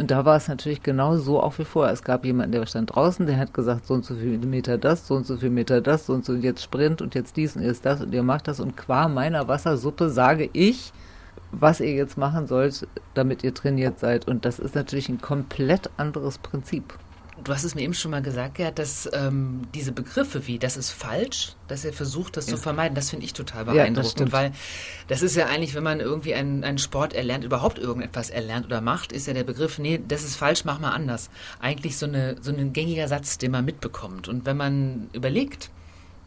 und 0.00 0.10
da 0.10 0.24
war 0.24 0.36
es 0.36 0.48
natürlich 0.48 0.82
genau 0.82 1.16
so 1.16 1.40
auch 1.40 1.56
wie 1.58 1.64
vorher. 1.64 1.92
Es 1.92 2.02
gab 2.02 2.24
jemanden, 2.24 2.50
der 2.50 2.66
stand 2.66 2.92
draußen, 2.92 3.24
der 3.24 3.36
hat 3.36 3.54
gesagt, 3.54 3.86
so 3.86 3.94
und 3.94 4.04
so 4.04 4.16
viele 4.16 4.38
Meter 4.38 4.78
das, 4.78 5.06
so 5.06 5.14
und 5.14 5.26
so 5.28 5.36
viele 5.36 5.52
Meter 5.52 5.80
das, 5.80 6.06
so 6.06 6.12
und 6.12 6.24
so 6.24 6.32
und 6.32 6.42
jetzt 6.42 6.64
Sprint 6.64 7.02
und 7.02 7.14
jetzt 7.14 7.36
dies 7.36 7.54
und 7.54 7.62
jetzt 7.62 7.86
das 7.86 8.00
und 8.00 8.12
ihr 8.12 8.24
macht 8.24 8.48
das 8.48 8.58
und 8.58 8.76
qua 8.76 9.06
meiner 9.06 9.46
Wassersuppe 9.46 10.10
sage 10.10 10.50
ich, 10.52 10.92
was 11.60 11.80
ihr 11.80 11.92
jetzt 11.92 12.16
machen 12.16 12.46
sollt, 12.46 12.86
damit 13.14 13.44
ihr 13.44 13.54
trainiert 13.54 13.98
seid. 13.98 14.26
Und 14.28 14.44
das 14.44 14.58
ist 14.58 14.74
natürlich 14.74 15.08
ein 15.08 15.20
komplett 15.20 15.90
anderes 15.96 16.38
Prinzip. 16.38 16.98
Du 17.42 17.52
hast 17.52 17.64
es 17.64 17.74
mir 17.74 17.82
eben 17.82 17.94
schon 17.94 18.12
mal 18.12 18.22
gesagt, 18.22 18.54
Gerd, 18.54 18.78
dass 18.78 19.10
ähm, 19.12 19.62
diese 19.74 19.90
Begriffe 19.90 20.46
wie 20.46 20.58
das 20.58 20.76
ist 20.76 20.90
falsch, 20.90 21.56
dass 21.66 21.84
er 21.84 21.92
versucht, 21.92 22.36
das 22.36 22.46
ja. 22.46 22.54
zu 22.54 22.62
vermeiden, 22.62 22.94
das 22.94 23.10
finde 23.10 23.26
ich 23.26 23.32
total 23.32 23.64
beeindruckend. 23.64 24.28
Ja, 24.28 24.32
weil 24.32 24.52
das 25.08 25.20
ist 25.20 25.34
ja 25.34 25.46
eigentlich, 25.46 25.74
wenn 25.74 25.82
man 25.82 25.98
irgendwie 25.98 26.34
einen, 26.34 26.62
einen 26.62 26.78
Sport 26.78 27.12
erlernt, 27.12 27.44
überhaupt 27.44 27.78
irgendetwas 27.78 28.30
erlernt 28.30 28.66
oder 28.66 28.80
macht, 28.80 29.10
ist 29.10 29.26
ja 29.26 29.32
der 29.32 29.42
Begriff, 29.42 29.78
nee, 29.78 30.00
das 30.06 30.22
ist 30.22 30.36
falsch, 30.36 30.64
mach 30.64 30.78
mal 30.78 30.92
anders. 30.92 31.28
Eigentlich 31.60 31.96
so, 31.96 32.06
eine, 32.06 32.36
so 32.40 32.52
ein 32.52 32.72
gängiger 32.72 33.08
Satz, 33.08 33.36
den 33.36 33.50
man 33.50 33.64
mitbekommt. 33.64 34.28
Und 34.28 34.46
wenn 34.46 34.56
man 34.56 35.10
überlegt, 35.12 35.70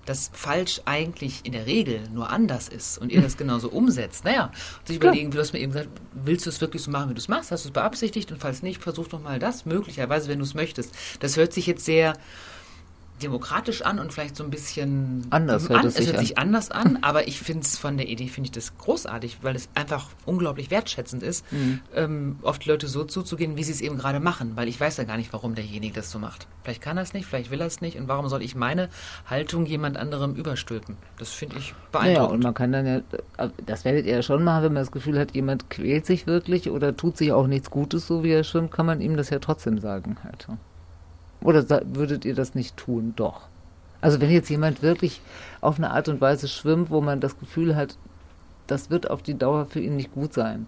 dass 0.08 0.32
falsch 0.34 0.82
eigentlich 0.86 1.42
in 1.44 1.52
der 1.52 1.66
Regel 1.66 2.02
nur 2.14 2.30
anders 2.30 2.70
ist 2.70 2.98
und 2.98 3.12
ihr 3.12 3.22
das 3.22 3.38
genauso 3.38 3.70
umsetzt, 3.70 4.24
naja, 4.24 4.52
sich 4.86 4.96
überlegen, 4.96 5.32
wie 5.32 5.36
du 5.36 5.42
hast 5.42 5.54
mir 5.54 5.60
eben 5.60 5.74
gesagt, 5.74 5.90
willst 6.14 6.46
du 6.46 6.50
es 6.50 6.62
wirklich 6.62 6.82
so 6.82 6.90
machen, 6.92 7.10
wie 7.10 7.14
du 7.14 7.20
es 7.20 7.28
machst? 7.28 7.52
Hast 7.52 7.66
du 7.66 7.70
es 7.70 7.74
beabsichtigt? 7.74 8.32
Und 8.32 8.40
falls 8.40 8.64
nicht, 8.64 8.82
versuch 8.82 9.08
doch 9.08 9.22
mal 9.22 9.38
das, 9.38 9.66
möglicherweise, 9.66 10.30
wenn 10.30 10.40
du 10.40 10.46
es 10.46 10.54
möchtest. 10.54 10.96
Das 11.20 11.36
hört 11.36 11.54
sich 11.54 11.68
jetzt 11.68 11.84
sehr 11.84 12.14
demokratisch 13.22 13.82
an 13.82 14.00
und 14.00 14.14
vielleicht 14.14 14.36
so 14.36 14.44
ein 14.44 14.50
bisschen 14.50 15.26
anders. 15.30 15.70
Hört 15.70 15.82
an, 15.82 15.88
es, 15.88 16.00
es 16.00 16.08
hört 16.08 16.20
sich 16.20 16.38
an. 16.38 16.48
anders 16.48 16.72
an, 16.72 17.00
aber 17.02 17.28
ich 17.28 17.40
finde 17.40 17.62
es 17.62 17.78
von 17.78 17.98
der 17.98 18.08
Idee 18.08 18.28
finde 18.28 18.48
ich 18.48 18.52
das 18.52 18.78
großartig, 18.78 19.40
weil 19.42 19.56
es 19.56 19.70
einfach 19.76 20.10
unglaublich 20.26 20.72
wertschätzend 20.72 21.24
ist, 21.24 21.52
mhm. 21.52 21.80
ähm, 21.96 22.40
oft 22.42 22.66
Leute 22.66 22.88
so 22.88 23.04
zuzugehen, 23.04 23.58
wie 23.58 23.64
sie 23.64 23.72
es 23.72 23.82
eben 23.82 23.98
gerade 23.98 24.20
machen, 24.20 24.52
weil 24.56 24.68
ich 24.68 24.80
weiß 24.80 24.98
ja 24.98 25.04
gar 25.04 25.18
nicht, 25.18 25.34
warum 25.34 25.56
derjenige 25.56 25.96
das 25.96 26.12
so 26.12 26.20
macht. 26.20 26.48
Vielleicht 26.64 26.82
kann 26.82 26.98
er 26.98 27.04
es 27.04 27.14
nicht, 27.14 27.26
vielleicht 27.26 27.50
will 27.50 27.62
er 27.62 27.68
es 27.68 27.82
nicht 27.82 27.98
und 27.98 28.08
warum 28.08 28.28
soll 28.30 28.42
ich 28.42 28.56
meine 28.56 28.90
Haltung 29.26 29.66
jemand 29.66 29.98
anderem 29.98 30.36
überstülpen? 30.36 30.98
Das 31.18 31.32
finde 31.32 31.58
ich 31.58 31.74
beeindruckend. 31.92 32.18
Ja, 32.18 32.34
und 32.34 32.44
man 32.44 32.54
kann 32.54 32.72
dann 32.72 32.86
ja, 32.86 32.98
äh, 33.38 33.50
das 33.66 33.86
werdet 33.86 34.06
ihr 34.06 34.16
ja 34.16 34.22
schon 34.22 34.44
machen, 34.44 34.64
wenn 34.64 34.74
man 34.74 34.84
das 34.84 34.92
Gefühl 34.92 35.18
hat, 35.18 35.34
jemand 35.34 35.70
quält 35.70 36.06
sich 36.06 36.28
wirklich 36.28 36.70
oder 36.70 36.96
tut 36.96 37.18
sich 37.18 37.32
auch 37.32 37.48
nichts 37.48 37.72
Gutes, 37.72 38.08
so 38.08 38.24
wie 38.24 38.32
er 38.32 38.44
schwimmt, 38.44 38.72
kann 38.72 38.86
man 38.86 39.02
ihm 39.02 39.18
das 39.18 39.30
ja 39.30 39.40
trotzdem 39.40 39.80
sagen 39.80 40.18
halt. 40.24 40.48
Oder 41.42 41.64
würdet 41.94 42.26
ihr 42.26 42.36
das 42.36 42.56
nicht 42.56 42.78
tun? 42.78 43.14
Doch. 43.16 43.48
Also 44.02 44.22
wenn 44.22 44.30
jetzt 44.30 44.50
jemand 44.50 44.82
wirklich 44.82 45.22
auf 45.62 45.78
eine 45.78 45.92
Art 45.92 46.08
und 46.10 46.22
Weise 46.22 46.48
schwimmt, 46.48 46.90
wo 46.90 47.02
man 47.02 47.20
das 47.20 47.40
Gefühl 47.40 47.76
hat, 47.76 47.98
das 48.68 48.90
wird 48.90 49.10
auf 49.10 49.22
die 49.24 49.38
Dauer 49.38 49.66
für 49.66 49.80
ihn 49.80 49.96
nicht 49.96 50.14
gut 50.14 50.34
sein. 50.34 50.68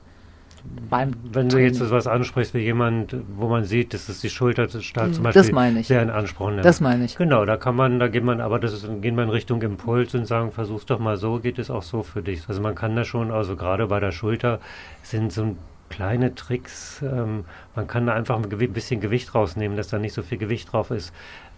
Beim 0.89 1.13
wenn 1.31 1.47
du 1.47 1.57
jetzt 1.57 1.79
so 1.79 1.89
was 1.89 2.05
ansprichst 2.05 2.53
wie 2.53 2.59
jemand, 2.59 3.15
wo 3.37 3.47
man 3.47 3.63
sieht, 3.63 3.93
dass 3.93 4.09
es 4.09 4.19
die 4.19 4.29
Schulterstahl 4.29 5.11
zum 5.11 5.23
Beispiel 5.23 5.53
das 5.53 5.87
sehr 5.87 6.01
in 6.01 6.09
Anspruch 6.09 6.49
nimmt. 6.49 6.65
Das 6.65 6.81
meine 6.81 7.05
ich. 7.05 7.15
Genau, 7.15 7.45
da 7.45 7.55
kann 7.55 7.75
man, 7.75 7.97
da 7.99 8.09
geht 8.09 8.25
man, 8.25 8.41
aber 8.41 8.59
das 8.59 8.73
ist, 8.73 9.01
geht 9.01 9.15
man 9.15 9.25
in 9.25 9.29
Richtung 9.29 9.61
Impuls 9.61 10.13
und 10.15 10.25
sagen, 10.25 10.51
versuch's 10.51 10.85
doch 10.85 10.99
mal 10.99 11.15
so, 11.15 11.39
geht 11.39 11.59
es 11.59 11.69
auch 11.69 11.83
so 11.83 12.03
für 12.03 12.21
dich. 12.21 12.41
Also 12.49 12.61
man 12.61 12.75
kann 12.75 12.95
da 12.95 13.05
schon, 13.05 13.31
also 13.31 13.55
gerade 13.55 13.87
bei 13.87 14.01
der 14.01 14.11
Schulter 14.11 14.59
sind 15.01 15.31
so 15.31 15.43
ein 15.43 15.57
kleine 15.89 16.35
Tricks. 16.35 17.01
Ähm, 17.01 17.45
man 17.75 17.87
kann 17.87 18.07
da 18.07 18.13
einfach 18.13 18.41
ein 18.41 18.73
bisschen 18.73 19.01
Gewicht 19.01 19.35
rausnehmen, 19.35 19.75
dass 19.75 19.89
da 19.89 19.99
nicht 19.99 20.13
so 20.13 20.21
viel 20.21 20.37
Gewicht 20.37 20.71
drauf 20.71 20.91
ist. 20.91 21.13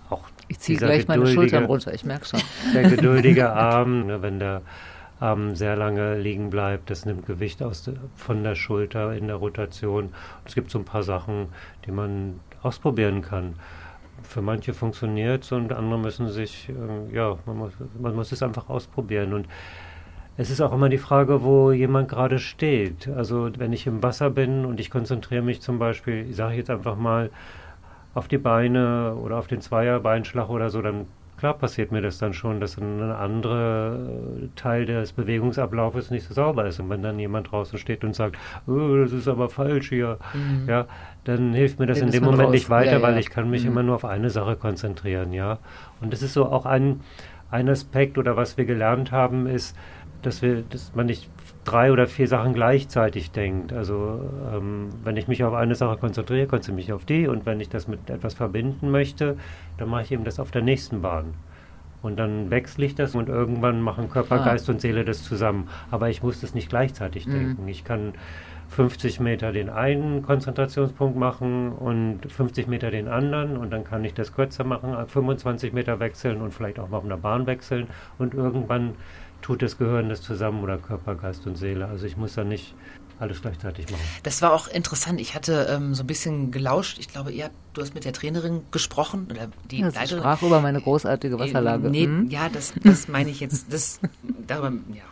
Auch 0.09 0.23
ich 0.47 0.59
ziehe 0.59 0.77
gleich 0.77 1.07
meine 1.07 1.27
Schultern 1.27 1.65
runter, 1.65 1.93
ich 1.93 2.03
merke 2.03 2.25
schon. 2.25 2.41
Der 2.73 2.89
geduldige 2.89 3.49
Arm, 3.53 4.07
ne, 4.07 4.21
wenn 4.21 4.39
der 4.39 4.61
Arm 5.21 5.55
sehr 5.55 5.75
lange 5.75 6.17
liegen 6.17 6.49
bleibt, 6.49 6.89
das 6.89 7.05
nimmt 7.05 7.25
Gewicht 7.25 7.61
aus 7.61 7.83
de, 7.83 7.93
von 8.15 8.43
der 8.43 8.55
Schulter 8.55 9.13
in 9.13 9.27
der 9.27 9.37
Rotation. 9.37 10.05
Und 10.05 10.13
es 10.45 10.55
gibt 10.55 10.71
so 10.71 10.79
ein 10.79 10.85
paar 10.85 11.03
Sachen, 11.03 11.49
die 11.85 11.91
man 11.91 12.39
ausprobieren 12.63 13.21
kann. 13.21 13.55
Für 14.23 14.41
manche 14.41 14.73
funktioniert 14.73 15.43
es 15.43 15.51
und 15.51 15.71
andere 15.71 15.99
müssen 15.99 16.29
sich, 16.29 16.69
äh, 16.69 17.15
ja, 17.15 17.37
man 17.45 17.57
muss, 17.57 17.73
man 17.99 18.15
muss 18.15 18.31
es 18.31 18.43
einfach 18.43 18.69
ausprobieren. 18.69 19.33
Und 19.33 19.47
es 20.41 20.49
ist 20.49 20.59
auch 20.59 20.73
immer 20.73 20.89
die 20.89 20.97
Frage, 20.97 21.43
wo 21.43 21.71
jemand 21.71 22.09
gerade 22.09 22.39
steht. 22.39 23.07
Also 23.07 23.49
wenn 23.57 23.73
ich 23.73 23.85
im 23.85 24.01
Wasser 24.01 24.29
bin 24.29 24.65
und 24.65 24.79
ich 24.79 24.89
konzentriere 24.89 25.43
mich 25.43 25.61
zum 25.61 25.77
Beispiel, 25.77 26.25
ich 26.29 26.35
sage 26.35 26.55
jetzt 26.55 26.69
einfach 26.69 26.95
mal, 26.95 27.29
auf 28.13 28.27
die 28.27 28.39
Beine 28.39 29.15
oder 29.15 29.37
auf 29.37 29.47
den 29.47 29.61
Zweierbeinschlag 29.61 30.49
oder 30.49 30.69
so, 30.69 30.81
dann 30.81 31.05
klar 31.37 31.53
passiert 31.53 31.91
mir 31.91 32.01
das 32.01 32.17
dann 32.17 32.33
schon, 32.33 32.59
dass 32.59 32.77
ein 32.77 33.01
anderer 33.01 33.95
äh, 33.95 34.47
Teil 34.55 34.85
des 34.85 35.13
Bewegungsablaufes 35.13 36.11
nicht 36.11 36.27
so 36.27 36.33
sauber 36.33 36.65
ist. 36.65 36.79
Und 36.79 36.89
wenn 36.89 37.01
dann 37.01 37.19
jemand 37.19 37.51
draußen 37.51 37.79
steht 37.79 38.03
und 38.03 38.15
sagt, 38.15 38.37
oh, 38.67 38.97
das 38.97 39.11
ist 39.11 39.27
aber 39.27 39.49
falsch 39.49 39.89
hier, 39.89 40.17
mhm. 40.33 40.67
ja, 40.67 40.85
dann 41.23 41.53
hilft 41.53 41.79
mir 41.79 41.87
das 41.87 41.99
in 41.99 42.11
dem 42.11 42.23
Moment 42.23 42.47
raus. 42.47 42.51
nicht 42.51 42.69
weiter, 42.69 42.93
ja, 42.93 42.97
ja. 42.97 43.01
weil 43.01 43.17
ich 43.17 43.29
kann 43.29 43.49
mich 43.49 43.63
mhm. 43.63 43.71
immer 43.71 43.83
nur 43.83 43.95
auf 43.95 44.05
eine 44.05 44.29
Sache 44.29 44.55
konzentrieren, 44.55 45.33
ja. 45.33 45.59
Und 46.01 46.11
das 46.13 46.21
ist 46.21 46.33
so 46.33 46.45
auch 46.45 46.65
ein, 46.65 46.99
ein 47.49 47.69
Aspekt 47.69 48.17
oder 48.17 48.37
was 48.37 48.57
wir 48.57 48.65
gelernt 48.65 49.11
haben, 49.11 49.47
ist, 49.47 49.75
dass 50.21 50.41
wir, 50.41 50.63
dass 50.63 50.93
man 50.95 51.05
nicht 51.05 51.29
drei 51.63 51.91
oder 51.91 52.07
vier 52.07 52.27
Sachen 52.27 52.53
gleichzeitig 52.53 53.31
denkt. 53.31 53.73
Also 53.73 54.29
ähm, 54.53 54.89
wenn 55.03 55.17
ich 55.17 55.27
mich 55.27 55.43
auf 55.43 55.53
eine 55.53 55.75
Sache 55.75 55.97
konzentriere, 55.97 56.47
konzentriere 56.47 56.81
ich 56.81 56.87
mich 56.87 56.93
auf 56.93 57.05
die 57.05 57.27
und 57.27 57.45
wenn 57.45 57.59
ich 57.59 57.69
das 57.69 57.87
mit 57.87 58.09
etwas 58.09 58.33
verbinden 58.33 58.91
möchte, 58.91 59.37
dann 59.77 59.89
mache 59.89 60.03
ich 60.03 60.11
eben 60.11 60.23
das 60.23 60.39
auf 60.39 60.51
der 60.51 60.61
nächsten 60.61 61.01
Bahn. 61.01 61.33
Und 62.01 62.17
dann 62.17 62.49
wechsle 62.49 62.85
ich 62.85 62.95
das 62.95 63.13
und 63.13 63.29
irgendwann 63.29 63.81
machen 63.81 64.09
Körper, 64.09 64.41
ah. 64.41 64.45
Geist 64.45 64.69
und 64.69 64.81
Seele 64.81 65.05
das 65.05 65.23
zusammen. 65.23 65.69
Aber 65.91 66.09
ich 66.09 66.23
muss 66.23 66.41
das 66.41 66.55
nicht 66.55 66.69
gleichzeitig 66.69 67.27
mhm. 67.27 67.31
denken. 67.31 67.67
Ich 67.67 67.83
kann 67.83 68.13
50 68.69 69.19
Meter 69.19 69.51
den 69.51 69.69
einen 69.69 70.23
Konzentrationspunkt 70.23 71.17
machen 71.17 71.73
und 71.73 72.19
50 72.31 72.67
Meter 72.67 72.89
den 72.89 73.07
anderen 73.09 73.57
und 73.57 73.69
dann 73.69 73.83
kann 73.83 74.03
ich 74.05 74.13
das 74.13 74.33
kürzer 74.33 74.63
machen, 74.63 74.95
25 75.07 75.73
Meter 75.73 75.99
wechseln 75.99 76.41
und 76.41 76.53
vielleicht 76.53 76.79
auch 76.79 76.87
mal 76.87 76.97
auf 76.97 77.05
einer 77.05 77.17
Bahn 77.17 77.45
wechseln 77.47 77.87
und 78.17 78.33
irgendwann 78.33 78.93
tut 79.41 79.61
das 79.61 79.77
Gehirn 79.77 80.09
das 80.09 80.21
zusammen 80.21 80.63
oder 80.63 80.77
Körper, 80.77 81.15
Geist 81.15 81.45
und 81.47 81.57
Seele. 81.57 81.87
Also 81.87 82.05
ich 82.05 82.17
muss 82.17 82.35
da 82.35 82.43
nicht 82.43 82.73
alles 83.19 83.41
gleichzeitig 83.41 83.89
machen. 83.91 84.01
Das 84.23 84.41
war 84.41 84.51
auch 84.51 84.67
interessant. 84.67 85.21
Ich 85.21 85.35
hatte 85.35 85.67
ähm, 85.69 85.93
so 85.93 86.03
ein 86.03 86.07
bisschen 86.07 86.51
gelauscht. 86.51 86.97
Ich 86.99 87.07
glaube, 87.07 87.31
ihr, 87.31 87.51
du 87.73 87.81
hast 87.81 87.93
mit 87.93 88.03
der 88.03 88.13
Trainerin 88.13 88.61
gesprochen 88.71 89.27
oder 89.29 89.49
die 89.69 89.79
ja, 89.79 89.89
Leiterin. 89.89 90.19
sprach 90.19 90.41
über 90.41 90.59
meine 90.59 90.81
großartige 90.81 91.37
Wasserlage. 91.37 91.89
Nee, 91.89 92.05
hm? 92.05 92.29
Ja, 92.29 92.49
das, 92.49 92.73
das 92.83 93.07
meine 93.07 93.29
ich 93.29 93.39
jetzt. 93.39 93.71
Das, 93.71 93.99
darüber, 94.47 94.71
ja. 94.93 95.03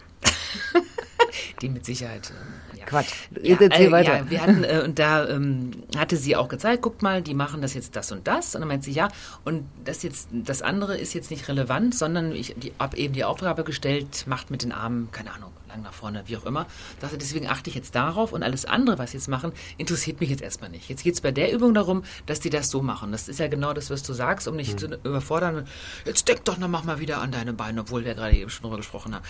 Die 1.61 1.69
mit 1.69 1.85
Sicherheit. 1.85 2.31
Äh, 2.73 2.79
ja. 2.79 2.85
Quatsch. 2.85 3.13
Jetzt 3.41 3.61
ja, 3.61 3.69
äh, 3.69 3.91
weiter. 3.91 4.17
Ja, 4.17 4.29
wir 4.29 4.41
hatten, 4.41 4.63
äh, 4.63 4.81
und 4.83 4.99
da 4.99 5.27
ähm, 5.27 5.71
hatte 5.97 6.17
sie 6.17 6.35
auch 6.35 6.47
gezeigt, 6.47 6.81
guckt 6.81 7.01
mal, 7.01 7.21
die 7.21 7.33
machen 7.33 7.61
das 7.61 7.73
jetzt 7.73 7.95
das 7.95 8.11
und 8.11 8.27
das. 8.27 8.55
Und 8.55 8.61
dann 8.61 8.67
meint 8.67 8.83
sie, 8.83 8.91
ja, 8.91 9.09
und 9.45 9.65
das 9.83 10.03
jetzt, 10.03 10.29
das 10.31 10.61
andere 10.61 10.97
ist 10.97 11.13
jetzt 11.13 11.31
nicht 11.31 11.47
relevant, 11.47 11.95
sondern 11.95 12.31
ich 12.31 12.55
habe 12.79 12.97
eben 12.97 13.13
die 13.13 13.23
Aufgabe 13.23 13.63
gestellt, 13.63 14.25
macht 14.27 14.51
mit 14.51 14.63
den 14.63 14.71
Armen, 14.71 15.09
keine 15.11 15.33
Ahnung, 15.33 15.51
lang 15.69 15.81
nach 15.81 15.93
vorne, 15.93 16.23
wie 16.25 16.37
auch 16.37 16.45
immer. 16.45 16.65
Dachte, 16.99 17.17
deswegen 17.17 17.47
achte 17.47 17.69
ich 17.69 17.75
jetzt 17.75 17.95
darauf 17.95 18.33
und 18.33 18.43
alles 18.43 18.65
andere, 18.65 18.97
was 18.97 19.11
sie 19.11 19.17
jetzt 19.17 19.27
machen, 19.27 19.53
interessiert 19.77 20.19
mich 20.19 20.29
jetzt 20.29 20.41
erstmal 20.41 20.69
nicht. 20.69 20.89
Jetzt 20.89 21.03
geht 21.03 21.13
es 21.13 21.21
bei 21.21 21.31
der 21.31 21.53
Übung 21.53 21.73
darum, 21.73 22.03
dass 22.25 22.39
die 22.39 22.49
das 22.49 22.69
so 22.69 22.81
machen. 22.81 23.11
Das 23.11 23.29
ist 23.29 23.39
ja 23.39 23.47
genau 23.47 23.73
das, 23.73 23.89
was 23.89 24.03
du 24.03 24.13
sagst, 24.13 24.47
um 24.47 24.55
nicht 24.55 24.73
mhm. 24.73 24.77
zu 24.77 24.85
überfordern. 25.03 25.65
Jetzt 26.05 26.27
denk 26.27 26.43
doch 26.45 26.57
noch, 26.57 26.67
mach 26.67 26.83
mal 26.83 26.99
wieder 26.99 27.21
an 27.21 27.31
deine 27.31 27.53
Beine, 27.53 27.81
obwohl 27.81 28.03
wir 28.03 28.15
gerade 28.15 28.35
eben 28.35 28.49
schon 28.49 28.63
drüber 28.63 28.77
gesprochen 28.77 29.15
haben. 29.15 29.23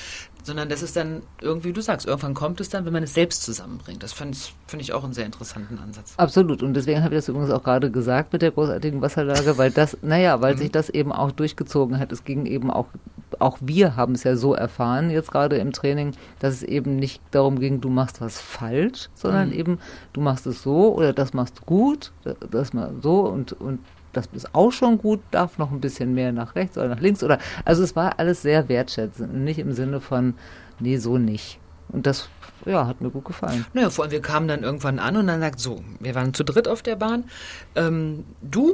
Sondern 0.43 0.69
das 0.69 0.81
ist 0.81 0.95
dann 0.95 1.21
irgendwie, 1.41 1.73
du 1.73 1.81
sagst, 1.81 2.07
irgendwann 2.07 2.33
kommt 2.33 2.61
es 2.61 2.69
dann, 2.69 2.85
wenn 2.85 2.93
man 2.93 3.03
es 3.03 3.13
selbst 3.13 3.43
zusammenbringt. 3.43 4.01
Das 4.01 4.13
finde 4.13 4.37
find 4.67 4.81
ich 4.81 4.93
auch 4.93 5.03
einen 5.03 5.13
sehr 5.13 5.25
interessanten 5.25 5.79
Ansatz. 5.79 6.13
Absolut. 6.17 6.63
Und 6.63 6.73
deswegen 6.73 7.03
habe 7.03 7.15
ich 7.15 7.19
das 7.19 7.29
übrigens 7.29 7.51
auch 7.51 7.63
gerade 7.63 7.91
gesagt 7.91 8.33
mit 8.33 8.41
der 8.41 8.51
großartigen 8.51 9.01
Wasserlage, 9.01 9.57
weil 9.57 9.71
das, 9.71 9.97
naja, 10.01 10.41
weil 10.41 10.55
mhm. 10.55 10.59
sich 10.59 10.71
das 10.71 10.89
eben 10.89 11.11
auch 11.11 11.31
durchgezogen 11.31 11.99
hat. 11.99 12.11
Es 12.11 12.23
ging 12.23 12.45
eben 12.45 12.71
auch, 12.71 12.87
auch 13.39 13.57
wir 13.61 13.95
haben 13.95 14.13
es 14.13 14.23
ja 14.23 14.35
so 14.35 14.53
erfahren, 14.53 15.09
jetzt 15.09 15.31
gerade 15.31 15.57
im 15.57 15.73
Training, 15.73 16.13
dass 16.39 16.55
es 16.55 16.63
eben 16.63 16.95
nicht 16.95 17.21
darum 17.31 17.59
ging, 17.59 17.81
du 17.81 17.89
machst 17.89 18.21
was 18.21 18.39
falsch, 18.39 19.09
sondern 19.13 19.49
mhm. 19.49 19.55
eben 19.55 19.79
du 20.13 20.21
machst 20.21 20.47
es 20.47 20.63
so 20.63 20.93
oder 20.95 21.13
das 21.13 21.33
machst 21.33 21.59
du 21.59 21.65
gut, 21.65 22.11
das 22.51 22.73
mal 22.73 22.93
so 23.01 23.21
und, 23.21 23.53
und 23.53 23.79
das 24.13 24.27
ist 24.33 24.55
auch 24.55 24.71
schon 24.71 24.97
gut, 24.97 25.19
darf 25.31 25.57
noch 25.57 25.71
ein 25.71 25.81
bisschen 25.81 26.13
mehr 26.13 26.31
nach 26.31 26.55
rechts 26.55 26.77
oder 26.77 26.87
nach 26.87 26.99
links 26.99 27.23
oder 27.23 27.37
also 27.65 27.83
es 27.83 27.95
war 27.95 28.17
alles 28.17 28.41
sehr 28.41 28.67
wertschätzend, 28.69 29.33
nicht 29.33 29.59
im 29.59 29.73
Sinne 29.73 30.01
von 30.01 30.33
nee, 30.79 30.97
so 30.97 31.17
nicht. 31.17 31.59
Und 31.91 32.05
das 32.05 32.29
ja, 32.65 32.85
hat 32.85 33.01
mir 33.01 33.09
gut 33.09 33.25
gefallen. 33.25 33.65
Naja, 33.73 33.89
vor 33.89 34.03
allem 34.03 34.11
wir 34.11 34.21
kamen 34.21 34.47
dann 34.47 34.63
irgendwann 34.63 34.99
an 34.99 35.17
und 35.17 35.27
dann 35.27 35.39
sagt 35.39 35.59
so, 35.59 35.81
wir 35.99 36.13
waren 36.15 36.33
zu 36.33 36.43
dritt 36.43 36.67
auf 36.67 36.81
der 36.81 36.95
Bahn. 36.95 37.25
Ähm, 37.75 38.25
du 38.41 38.73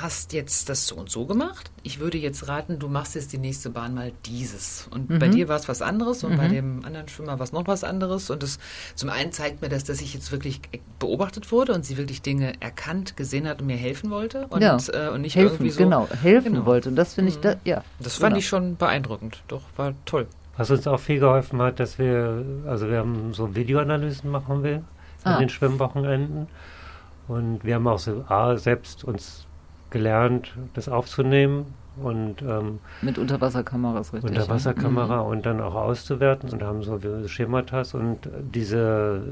hast 0.00 0.32
jetzt 0.32 0.68
das 0.68 0.86
so 0.86 0.96
und 0.96 1.10
so 1.10 1.26
gemacht. 1.26 1.70
Ich 1.82 2.00
würde 2.00 2.18
jetzt 2.18 2.48
raten, 2.48 2.78
du 2.78 2.88
machst 2.88 3.14
jetzt 3.14 3.32
die 3.32 3.38
nächste 3.38 3.70
Bahn 3.70 3.94
mal 3.94 4.12
dieses. 4.26 4.88
Und 4.90 5.10
mhm. 5.10 5.18
bei 5.18 5.28
dir 5.28 5.48
war 5.48 5.56
es 5.56 5.68
was 5.68 5.82
anderes 5.82 6.24
und 6.24 6.32
mhm. 6.32 6.36
bei 6.36 6.48
dem 6.48 6.84
anderen 6.84 7.08
Schwimmer 7.08 7.38
war 7.38 7.44
es 7.44 7.52
noch 7.52 7.66
was 7.66 7.84
anderes. 7.84 8.30
Und 8.30 8.42
das 8.42 8.58
zum 8.94 9.10
einen 9.10 9.32
zeigt 9.32 9.62
mir 9.62 9.68
das, 9.68 9.84
dass 9.84 10.00
ich 10.00 10.14
jetzt 10.14 10.32
wirklich 10.32 10.60
beobachtet 10.98 11.50
wurde 11.52 11.74
und 11.74 11.84
sie 11.84 11.96
wirklich 11.96 12.22
Dinge 12.22 12.54
erkannt, 12.60 13.16
gesehen 13.16 13.48
hat 13.48 13.60
und 13.60 13.66
mir 13.66 13.76
helfen 13.76 14.10
wollte. 14.10 14.46
Und, 14.48 14.62
ja. 14.62 14.76
äh, 14.92 15.10
und 15.10 15.22
nicht 15.22 15.36
helfen, 15.36 15.54
irgendwie 15.54 15.70
so. 15.70 15.82
Genau, 15.82 16.08
helfen 16.22 16.52
genau. 16.54 16.66
wollte. 16.66 16.88
Und 16.90 16.96
das 16.96 17.14
finde 17.14 17.30
ich, 17.30 17.38
da, 17.40 17.56
ja. 17.64 17.82
Das 18.00 18.14
fand 18.14 18.30
genau. 18.30 18.38
ich 18.38 18.48
schon 18.48 18.76
beeindruckend. 18.76 19.42
Doch, 19.48 19.62
war 19.76 19.94
toll. 20.04 20.26
Was 20.56 20.70
uns 20.70 20.86
auch 20.86 21.00
viel 21.00 21.20
geholfen 21.20 21.60
hat, 21.62 21.80
dass 21.80 21.98
wir, 21.98 22.44
also 22.66 22.88
wir 22.88 22.98
haben 22.98 23.32
so 23.32 23.54
Videoanalysen 23.54 24.30
machen 24.30 24.62
wir 24.62 24.82
an 25.24 25.34
ah. 25.34 25.38
den 25.38 25.48
Schwimmwochenenden. 25.48 26.48
Und 27.28 27.62
wir 27.62 27.74
haben 27.74 27.86
auch 27.86 27.98
so 27.98 28.24
A, 28.28 28.56
selbst 28.56 29.04
uns 29.04 29.47
gelernt, 29.90 30.54
das 30.74 30.88
aufzunehmen 30.88 31.66
und 32.02 32.42
ähm, 32.42 32.78
mit 33.02 33.18
Unterwasserkameras 33.18 34.12
richtig. 34.12 34.30
Unterwasserkamera 34.30 35.16
ja. 35.16 35.22
Mhm. 35.22 35.30
und 35.30 35.46
dann 35.46 35.60
auch 35.60 35.74
auszuwerten 35.74 36.50
und 36.50 36.62
haben 36.62 36.82
so 36.82 36.98
Schematas 37.26 37.94
und 37.94 38.28
diese 38.54 39.22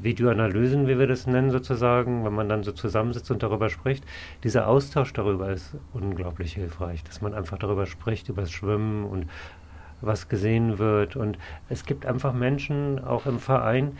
Videoanalysen, 0.00 0.86
wie 0.88 0.98
wir 0.98 1.06
das 1.06 1.26
nennen 1.26 1.50
sozusagen, 1.50 2.24
wenn 2.24 2.34
man 2.34 2.48
dann 2.48 2.62
so 2.62 2.72
zusammensitzt 2.72 3.30
und 3.30 3.42
darüber 3.42 3.68
spricht, 3.68 4.04
dieser 4.42 4.68
Austausch 4.68 5.12
darüber 5.12 5.50
ist 5.50 5.74
unglaublich 5.92 6.54
hilfreich, 6.54 7.04
dass 7.04 7.20
man 7.20 7.34
einfach 7.34 7.58
darüber 7.58 7.86
spricht, 7.86 8.28
über 8.28 8.42
das 8.42 8.52
Schwimmen 8.52 9.04
und 9.04 9.26
was 10.00 10.28
gesehen 10.28 10.78
wird 10.78 11.16
und 11.16 11.38
es 11.68 11.84
gibt 11.84 12.06
einfach 12.06 12.32
Menschen 12.32 13.02
auch 13.02 13.26
im 13.26 13.38
Verein, 13.38 13.96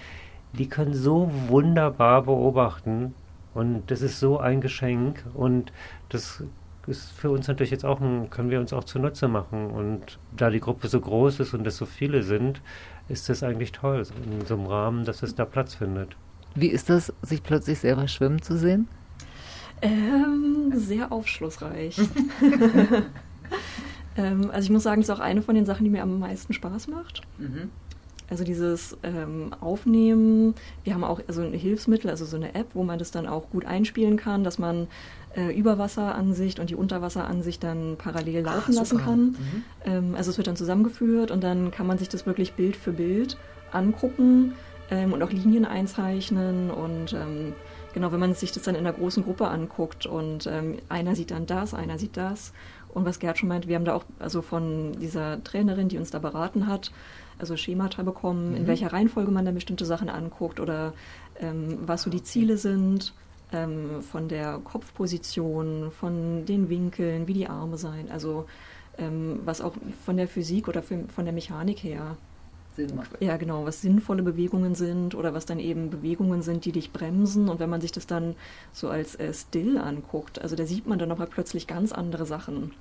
die 0.53 0.69
können 0.69 0.95
so 0.95 1.31
wunderbar 1.49 2.23
beobachten, 2.23 3.15
und 3.55 3.91
das 3.91 4.03
ist 4.03 4.21
so 4.21 4.39
ein 4.39 4.61
Geschenk 4.61 5.25
und 5.35 5.73
das 6.09 6.43
ist 6.87 7.13
für 7.13 7.31
uns 7.31 7.49
natürlich 7.49 7.71
jetzt 7.71 7.85
auch 7.85 8.01
ein, 8.01 8.31
können 8.31 8.51
wir 8.51 8.61
uns 8.61 8.73
auch 8.73 8.85
zunutze 8.85 9.29
machen. 9.29 9.71
Und 9.71 10.19
da 10.37 10.51
die 10.51 10.61
Gruppe 10.61 10.89
so 10.89 11.01
groß 11.01 11.41
ist 11.41 11.55
und 11.55 11.67
es 11.67 11.77
so 11.77 11.87
viele 11.87 12.23
sind, 12.23 12.61
ist 13.09 13.29
das 13.29 13.43
eigentlich 13.43 13.73
toll, 13.73 14.07
in 14.25 14.45
so 14.47 14.55
einem 14.55 14.67
Rahmen, 14.67 15.05
dass 15.05 15.23
es 15.23 15.35
da 15.35 15.45
Platz 15.45 15.75
findet. 15.75 16.17
Wie 16.55 16.69
ist 16.69 16.91
das, 16.91 17.13
sich 17.23 17.43
plötzlich 17.43 17.79
selber 17.79 18.07
schwimmen 18.09 18.43
zu 18.43 18.57
sehen? 18.57 18.89
Ähm, 19.83 20.73
sehr 20.75 21.11
aufschlussreich. 21.13 21.99
ähm, 24.17 24.51
also 24.51 24.67
ich 24.67 24.71
muss 24.71 24.83
sagen, 24.83 25.01
es 25.01 25.09
ist 25.09 25.15
auch 25.15 25.21
eine 25.21 25.43
von 25.43 25.55
den 25.55 25.67
Sachen, 25.67 25.85
die 25.85 25.91
mir 25.91 26.03
am 26.03 26.19
meisten 26.19 26.53
Spaß 26.53 26.89
macht. 26.89 27.23
Mhm. 27.39 27.71
Also 28.31 28.45
dieses 28.45 28.97
ähm, 29.03 29.53
Aufnehmen, 29.61 30.55
wir 30.83 30.95
haben 30.95 31.05
auch 31.05 31.21
so 31.29 31.43
ein 31.43 31.53
Hilfsmittel, 31.53 32.11
also 32.11 32.25
so 32.25 32.37
eine 32.37 32.55
App, 32.55 32.69
wo 32.75 32.83
man 32.83 32.99
das 32.99 33.11
dann 33.11 33.27
auch 33.27 33.51
gut 33.51 33.67
einspielen 33.67 34.17
kann, 34.17 34.45
dass 34.45 34.59
man 34.59 34.89
äh, 35.37 35.57
Überwasseransicht 35.57 36.59
und 36.59 36.71
die 36.71 36.75
Unterwasseransicht 36.75 37.63
dann 37.63 37.97
parallel 37.99 38.47
ah, 38.47 38.55
laufen 38.55 38.75
ah, 38.77 38.81
lassen 38.81 38.99
kann. 38.99 39.21
Mhm. 39.21 39.65
Ähm, 39.85 40.15
also 40.15 40.31
es 40.31 40.39
wird 40.39 40.47
dann 40.47 40.57
zusammengeführt 40.57 41.31
und 41.31 41.45
dann 41.45 41.71
kann 41.71 41.87
man 41.87 41.99
sich 41.99 42.09
das 42.09 42.25
wirklich 42.27 42.55
Bild 42.55 42.77
für 42.77 42.93
Bild 42.93 43.37
angucken 43.73 44.55
ähm, 44.91 45.13
und 45.13 45.23
auch 45.23 45.31
Linien 45.31 45.65
einzeichnen 45.65 46.71
und 46.71 47.13
ähm, 47.13 47.53
genau, 47.93 48.13
wenn 48.13 48.21
man 48.21 48.35
sich 48.35 48.53
das 48.53 48.63
dann 48.63 48.75
in 48.75 48.87
einer 48.87 48.97
großen 48.97 49.25
Gruppe 49.25 49.49
anguckt 49.49 50.07
und 50.07 50.47
ähm, 50.47 50.79
einer 50.89 51.15
sieht 51.15 51.31
dann 51.31 51.47
das, 51.47 51.75
einer 51.75 51.99
sieht 51.99 52.17
das 52.17 52.53
und 52.95 53.05
was 53.05 53.19
Gerd 53.19 53.39
schon 53.39 53.49
meint, 53.49 53.67
wir 53.67 53.77
haben 53.77 53.85
da 53.85 53.95
auch 53.95 54.05
also 54.19 54.41
von 54.41 54.93
dieser 55.01 55.43
Trainerin, 55.43 55.89
die 55.89 55.99
uns 55.99 56.11
da 56.11 56.21
beraten 56.21 56.69
hat, 56.69 56.93
also 57.39 57.57
Schemata 57.57 58.03
bekommen, 58.03 58.51
mhm. 58.51 58.57
in 58.57 58.67
welcher 58.67 58.93
Reihenfolge 58.93 59.31
man 59.31 59.45
da 59.45 59.51
bestimmte 59.51 59.85
Sachen 59.85 60.09
anguckt 60.09 60.61
oder 60.61 60.93
ähm, 61.41 61.79
was 61.87 62.03
so 62.03 62.11
die 62.11 62.23
Ziele 62.23 62.57
sind, 62.57 63.13
ähm, 63.53 64.03
von 64.03 64.29
der 64.29 64.61
Kopfposition, 64.65 65.91
von 65.91 66.45
den 66.47 66.69
Winkeln, 66.69 67.27
wie 67.29 67.35
die 67.35 67.49
Arme 67.49 67.77
sein, 67.77 68.11
also 68.11 68.47
ähm, 68.99 69.41
was 69.45 69.61
auch 69.61 69.75
von 70.05 70.17
der 70.17 70.29
Physik 70.29 70.69
oder 70.69 70.83
von 70.83 71.25
der 71.25 71.33
Mechanik 71.33 71.83
her 71.83 72.17
Sinn 72.77 72.95
macht. 72.97 73.11
Ja, 73.21 73.37
genau, 73.37 73.65
was 73.65 73.81
sinnvolle 73.81 74.23
Bewegungen 74.23 74.75
sind 74.75 75.15
oder 75.15 75.35
was 75.35 75.47
dann 75.47 75.59
eben 75.59 75.91
Bewegungen 75.91 76.43
sind, 76.43 76.65
die 76.65 76.73
dich 76.73 76.93
bremsen. 76.93 77.49
Und 77.49 77.61
wenn 77.61 77.71
man 77.71 77.81
sich 77.81 77.93
das 77.93 78.07
dann 78.07 78.35
so 78.73 78.89
als 78.89 79.15
äh, 79.17 79.33
Still 79.33 79.79
anguckt, 79.79 80.41
also 80.41 80.57
da 80.57 80.67
sieht 80.67 80.87
man 80.87 80.99
dann 80.99 81.13
aber 81.13 81.27
plötzlich 81.27 81.67
ganz 81.67 81.93
andere 81.93 82.27
Sachen. 82.27 82.73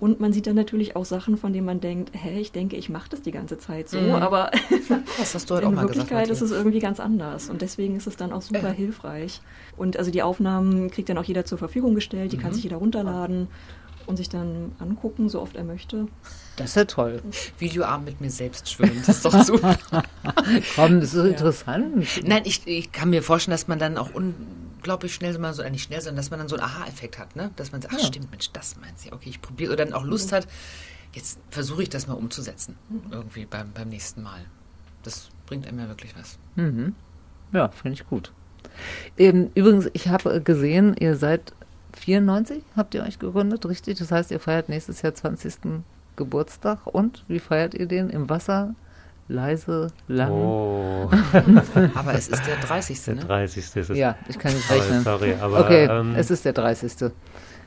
Und 0.00 0.20
man 0.20 0.32
sieht 0.32 0.46
dann 0.46 0.56
natürlich 0.56 0.96
auch 0.96 1.04
Sachen, 1.04 1.36
von 1.36 1.52
denen 1.52 1.66
man 1.66 1.80
denkt, 1.80 2.10
hä, 2.14 2.40
ich 2.40 2.52
denke, 2.52 2.76
ich 2.76 2.88
mache 2.88 3.08
das 3.10 3.22
die 3.22 3.30
ganze 3.30 3.58
Zeit 3.58 3.88
so, 3.88 3.98
mhm. 4.00 4.10
aber 4.12 4.50
das 5.18 5.34
hast 5.34 5.48
du 5.50 5.54
halt 5.54 5.64
in 5.64 5.78
auch 5.78 5.82
Wirklichkeit 5.82 6.28
ist 6.28 6.40
es 6.40 6.50
irgendwie 6.50 6.80
ganz 6.80 7.00
anders. 7.00 7.48
Und 7.48 7.62
deswegen 7.62 7.96
ist 7.96 8.06
es 8.06 8.16
dann 8.16 8.32
auch 8.32 8.42
super 8.42 8.70
äh. 8.70 8.74
hilfreich. 8.74 9.40
Und 9.76 9.96
also 9.96 10.10
die 10.10 10.22
Aufnahmen 10.22 10.90
kriegt 10.90 11.08
dann 11.08 11.18
auch 11.18 11.24
jeder 11.24 11.44
zur 11.44 11.58
Verfügung 11.58 11.94
gestellt, 11.94 12.32
die 12.32 12.36
mhm. 12.36 12.42
kann 12.42 12.52
sich 12.52 12.64
jeder 12.64 12.76
runterladen 12.76 13.48
und 14.06 14.16
sich 14.16 14.28
dann 14.28 14.72
angucken, 14.78 15.28
so 15.28 15.40
oft 15.40 15.56
er 15.56 15.64
möchte. 15.64 16.08
Das 16.56 16.70
ist 16.70 16.76
ja 16.76 16.84
toll. 16.84 17.22
Videoabend 17.58 18.06
mit 18.06 18.20
mir 18.20 18.30
selbst 18.30 18.70
schwimmen, 18.70 19.02
das 19.06 19.16
ist 19.16 19.24
doch 19.24 19.42
super. 19.42 19.76
Komm, 20.76 21.00
das 21.00 21.14
ist 21.14 21.24
ja. 21.24 21.24
interessant. 21.24 22.06
Nein, 22.24 22.42
ich, 22.44 22.66
ich 22.66 22.92
kann 22.92 23.10
mir 23.10 23.22
vorstellen, 23.22 23.52
dass 23.52 23.68
man 23.68 23.78
dann 23.78 23.96
auch 23.96 24.10
unglaublich 24.84 25.14
schnell 25.14 25.38
mal 25.38 25.54
so, 25.54 25.62
äh, 25.62 25.70
nicht 25.70 25.84
schnell, 25.84 26.02
sondern 26.02 26.16
dass 26.16 26.30
man 26.30 26.38
dann 26.40 26.48
so 26.48 26.56
einen 26.56 26.64
Aha-Effekt 26.64 27.18
hat, 27.18 27.36
ne? 27.36 27.50
Dass 27.56 27.72
man 27.72 27.80
sagt, 27.80 27.94
ach 27.96 28.00
ja. 28.00 28.06
stimmt, 28.06 28.30
Mensch, 28.30 28.50
das 28.52 28.76
meint 28.76 28.98
sie. 28.98 29.12
Okay, 29.12 29.30
ich 29.30 29.40
probiere. 29.40 29.72
Oder 29.72 29.86
dann 29.86 29.94
auch 29.94 30.04
Lust 30.04 30.30
mhm. 30.30 30.36
hat, 30.36 30.48
jetzt 31.14 31.38
versuche 31.48 31.84
ich 31.84 31.88
das 31.88 32.06
mal 32.06 32.12
umzusetzen. 32.12 32.76
Mhm. 32.90 33.12
Irgendwie 33.12 33.46
beim, 33.46 33.72
beim 33.72 33.88
nächsten 33.88 34.22
Mal. 34.22 34.40
Das 35.02 35.30
bringt 35.46 35.66
einem 35.66 35.78
ja 35.78 35.88
wirklich 35.88 36.14
was. 36.18 36.38
Mhm. 36.56 36.94
Ja, 37.52 37.68
finde 37.68 37.94
ich 37.94 38.06
gut. 38.06 38.30
Ähm, 39.16 39.50
übrigens, 39.54 39.88
ich 39.94 40.08
habe 40.08 40.42
gesehen, 40.42 40.94
ihr 40.98 41.16
seid 41.16 41.54
94, 41.96 42.62
habt 42.76 42.94
ihr 42.94 43.04
euch 43.04 43.18
gegründet, 43.18 43.64
richtig? 43.64 43.98
Das 43.98 44.12
heißt, 44.12 44.30
ihr 44.32 44.40
feiert 44.40 44.68
nächstes 44.68 45.00
Jahr 45.00 45.14
20. 45.14 45.82
Geburtstag 46.16 46.86
und 46.86 47.24
wie 47.26 47.40
feiert 47.40 47.72
ihr 47.74 47.86
den? 47.86 48.10
Im 48.10 48.28
Wasser? 48.28 48.74
Leise, 49.28 49.88
lang. 50.06 50.30
Oh. 50.30 51.10
aber 51.94 52.14
es 52.14 52.28
ist 52.28 52.46
der 52.46 52.56
30. 52.56 53.04
Der 53.04 53.14
30. 53.14 53.74
Ne? 53.74 53.80
Ist 53.80 53.90
es. 53.90 53.98
Ja, 53.98 54.16
ich 54.28 54.38
kann 54.38 54.52
nicht 54.52 54.70
rechnen. 54.70 55.02
sorry, 55.02 55.34
aber. 55.40 55.60
Okay, 55.60 55.86
ähm, 55.86 56.14
es 56.14 56.30
ist 56.30 56.44
der 56.44 56.52
30. 56.52 57.10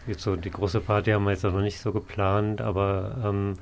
Jetzt 0.06 0.22
so, 0.22 0.36
die 0.36 0.52
große 0.52 0.80
Party 0.82 1.12
haben 1.12 1.26
wir 1.26 1.32
jetzt 1.32 1.44
noch 1.44 1.60
nicht 1.60 1.80
so 1.80 1.92
geplant, 1.92 2.62
aber 2.62 3.18
ähm, 3.26 3.56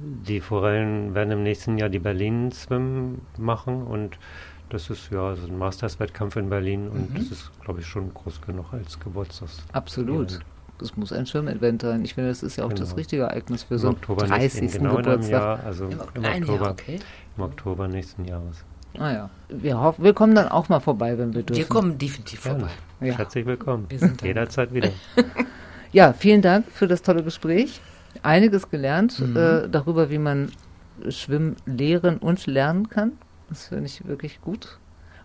die 0.00 0.40
Forellen 0.40 1.14
werden 1.14 1.32
im 1.32 1.42
nächsten 1.42 1.78
Jahr 1.78 1.88
die 1.88 1.98
Berlin 1.98 2.52
Swim 2.52 3.22
machen 3.38 3.82
und 3.82 4.18
das 4.68 4.90
ist 4.90 5.10
ja 5.10 5.28
also 5.28 5.46
ein 5.46 5.58
Masters-Wettkampf 5.58 6.36
in 6.36 6.48
Berlin 6.48 6.88
und 6.88 7.10
mhm. 7.10 7.14
das 7.14 7.30
ist, 7.30 7.50
glaube 7.60 7.80
ich, 7.80 7.86
schon 7.86 8.12
groß 8.12 8.40
genug 8.40 8.72
als 8.72 8.98
Geburtstags. 8.98 9.62
Absolut. 9.72 10.40
Das 10.78 10.96
muss 10.96 11.12
ein 11.12 11.26
Schirmevent 11.26 11.82
sein. 11.82 12.04
Ich 12.04 12.14
finde, 12.14 12.30
das 12.30 12.42
ist 12.42 12.56
ja 12.56 12.64
auch 12.64 12.68
genau. 12.68 12.80
das 12.80 12.96
richtige 12.96 13.22
Ereignis 13.22 13.62
für 13.62 13.74
Im 13.74 13.80
so 13.80 13.88
einen 13.88 14.00
30. 14.00 14.72
Genau 14.72 14.96
Geburtstag. 14.96 15.30
Jahr, 15.30 15.60
also 15.64 15.86
im, 15.86 15.92
im 15.92 16.24
Oktober, 16.24 16.64
Jahr, 16.64 16.70
okay. 16.70 16.98
im 17.36 17.42
Oktober 17.42 17.88
nächsten 17.88 18.24
Jahres. 18.24 18.64
Ah 18.98 19.12
ja. 19.12 19.30
Wir, 19.48 19.78
hoffen, 19.78 20.04
wir 20.04 20.14
kommen 20.14 20.34
dann 20.34 20.48
auch 20.48 20.68
mal 20.68 20.80
vorbei, 20.80 21.18
wenn 21.18 21.34
wir 21.34 21.42
dürfen. 21.42 21.58
Wir 21.58 21.68
kommen 21.68 21.98
definitiv 21.98 22.40
vorbei. 22.40 22.70
Ja. 23.00 23.14
Herzlich 23.18 23.46
willkommen. 23.46 23.86
Wir 23.88 23.98
sind 23.98 24.22
Jederzeit 24.22 24.72
wieder. 24.72 24.90
ja, 25.92 26.12
vielen 26.12 26.42
Dank 26.42 26.66
für 26.70 26.86
das 26.86 27.02
tolle 27.02 27.22
Gespräch. 27.22 27.80
Einiges 28.22 28.70
gelernt 28.70 29.20
mhm. 29.20 29.36
äh, 29.36 29.68
darüber, 29.68 30.10
wie 30.10 30.18
man 30.18 30.50
Schwimmen 31.08 31.56
lehren 31.66 32.18
und 32.18 32.46
lernen 32.46 32.88
kann. 32.88 33.12
Das 33.48 33.68
finde 33.68 33.86
ich 33.86 34.06
wirklich 34.06 34.40
gut. 34.40 34.78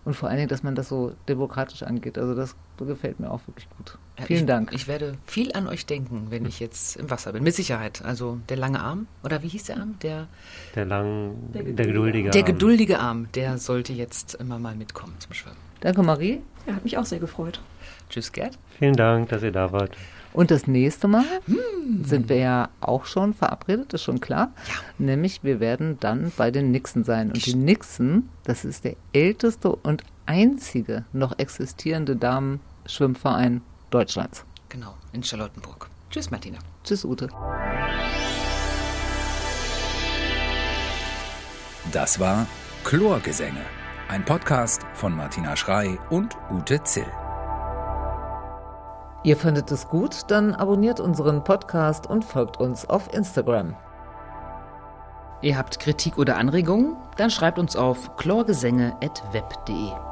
Und 0.04 0.14
vor 0.14 0.28
allen 0.28 0.38
Dingen, 0.38 0.48
dass 0.48 0.62
man 0.62 0.74
das 0.74 0.88
so 0.88 1.12
demokratisch 1.28 1.82
angeht. 1.82 2.18
Also 2.18 2.34
das 2.34 2.56
gefällt 2.78 3.20
mir 3.20 3.30
auch 3.30 3.40
wirklich 3.46 3.68
gut. 3.76 3.98
Vielen 4.26 4.40
ich, 4.40 4.46
Dank. 4.46 4.72
Ich 4.72 4.88
werde 4.88 5.16
viel 5.26 5.52
an 5.52 5.66
euch 5.66 5.86
denken, 5.86 6.26
wenn 6.28 6.44
ich 6.44 6.60
jetzt 6.60 6.96
im 6.96 7.10
Wasser 7.10 7.32
bin. 7.32 7.42
Mit 7.42 7.54
Sicherheit. 7.54 8.02
Also 8.04 8.38
der 8.48 8.56
lange 8.56 8.80
Arm, 8.80 9.06
oder 9.24 9.42
wie 9.42 9.48
hieß 9.48 9.64
der 9.64 9.78
Arm? 9.78 9.96
Der, 10.02 10.28
der, 10.74 10.84
lang, 10.84 11.34
der, 11.54 11.62
der 11.62 11.86
geduldige 11.86 12.28
Arm. 12.28 12.32
Der 12.32 12.42
geduldige 12.42 12.98
Arm, 12.98 13.28
der 13.34 13.58
sollte 13.58 13.92
jetzt 13.92 14.34
immer 14.34 14.58
mal 14.58 14.74
mitkommen 14.74 15.14
zum 15.18 15.32
Schwimmen. 15.32 15.56
Danke, 15.80 16.02
Marie. 16.02 16.40
Er 16.66 16.76
hat 16.76 16.84
mich 16.84 16.98
auch 16.98 17.04
sehr 17.04 17.18
gefreut. 17.18 17.60
Tschüss, 18.08 18.30
Gerd. 18.32 18.58
Vielen 18.78 18.94
Dank, 18.94 19.30
dass 19.30 19.42
ihr 19.42 19.50
da 19.50 19.72
wart. 19.72 19.96
Und 20.32 20.50
das 20.50 20.66
nächste 20.66 21.08
Mal 21.08 21.24
hm. 21.46 22.04
sind 22.04 22.28
wir 22.28 22.36
ja 22.36 22.68
auch 22.80 23.04
schon 23.04 23.34
verabredet, 23.34 23.92
ist 23.92 24.02
schon 24.02 24.20
klar. 24.20 24.52
Ja. 24.68 24.74
Nämlich, 24.98 25.42
wir 25.42 25.60
werden 25.60 25.98
dann 26.00 26.32
bei 26.36 26.50
den 26.50 26.70
Nixon 26.70 27.04
sein. 27.04 27.28
Und 27.28 27.44
die 27.44 27.54
Nixon, 27.54 28.28
das 28.44 28.64
ist 28.64 28.84
der 28.84 28.96
älteste 29.12 29.74
und 29.74 30.04
einzige 30.24 31.04
noch 31.12 31.38
existierende 31.38 32.16
Damenschwimmverein 32.16 33.62
Deutschlands. 33.92 34.44
Genau, 34.68 34.94
in 35.12 35.22
Charlottenburg. 35.22 35.88
Tschüss, 36.10 36.30
Martina. 36.30 36.58
Tschüss, 36.82 37.04
Ute. 37.04 37.28
Das 41.92 42.18
war 42.18 42.46
Chlorgesänge, 42.84 43.64
ein 44.08 44.24
Podcast 44.24 44.82
von 44.94 45.14
Martina 45.14 45.56
Schrei 45.56 45.98
und 46.10 46.36
Ute 46.50 46.82
Zill. 46.82 47.06
Ihr 49.24 49.36
findet 49.36 49.70
es 49.70 49.88
gut, 49.88 50.22
dann 50.28 50.54
abonniert 50.54 50.98
unseren 50.98 51.44
Podcast 51.44 52.08
und 52.08 52.24
folgt 52.24 52.56
uns 52.58 52.88
auf 52.88 53.12
Instagram. 53.14 53.76
Ihr 55.42 55.56
habt 55.56 55.78
Kritik 55.78 56.18
oder 56.18 56.36
Anregungen? 56.36 56.96
Dann 57.16 57.30
schreibt 57.30 57.58
uns 57.58 57.76
auf 57.76 58.16
chlorgesänge.web.de. 58.16 60.11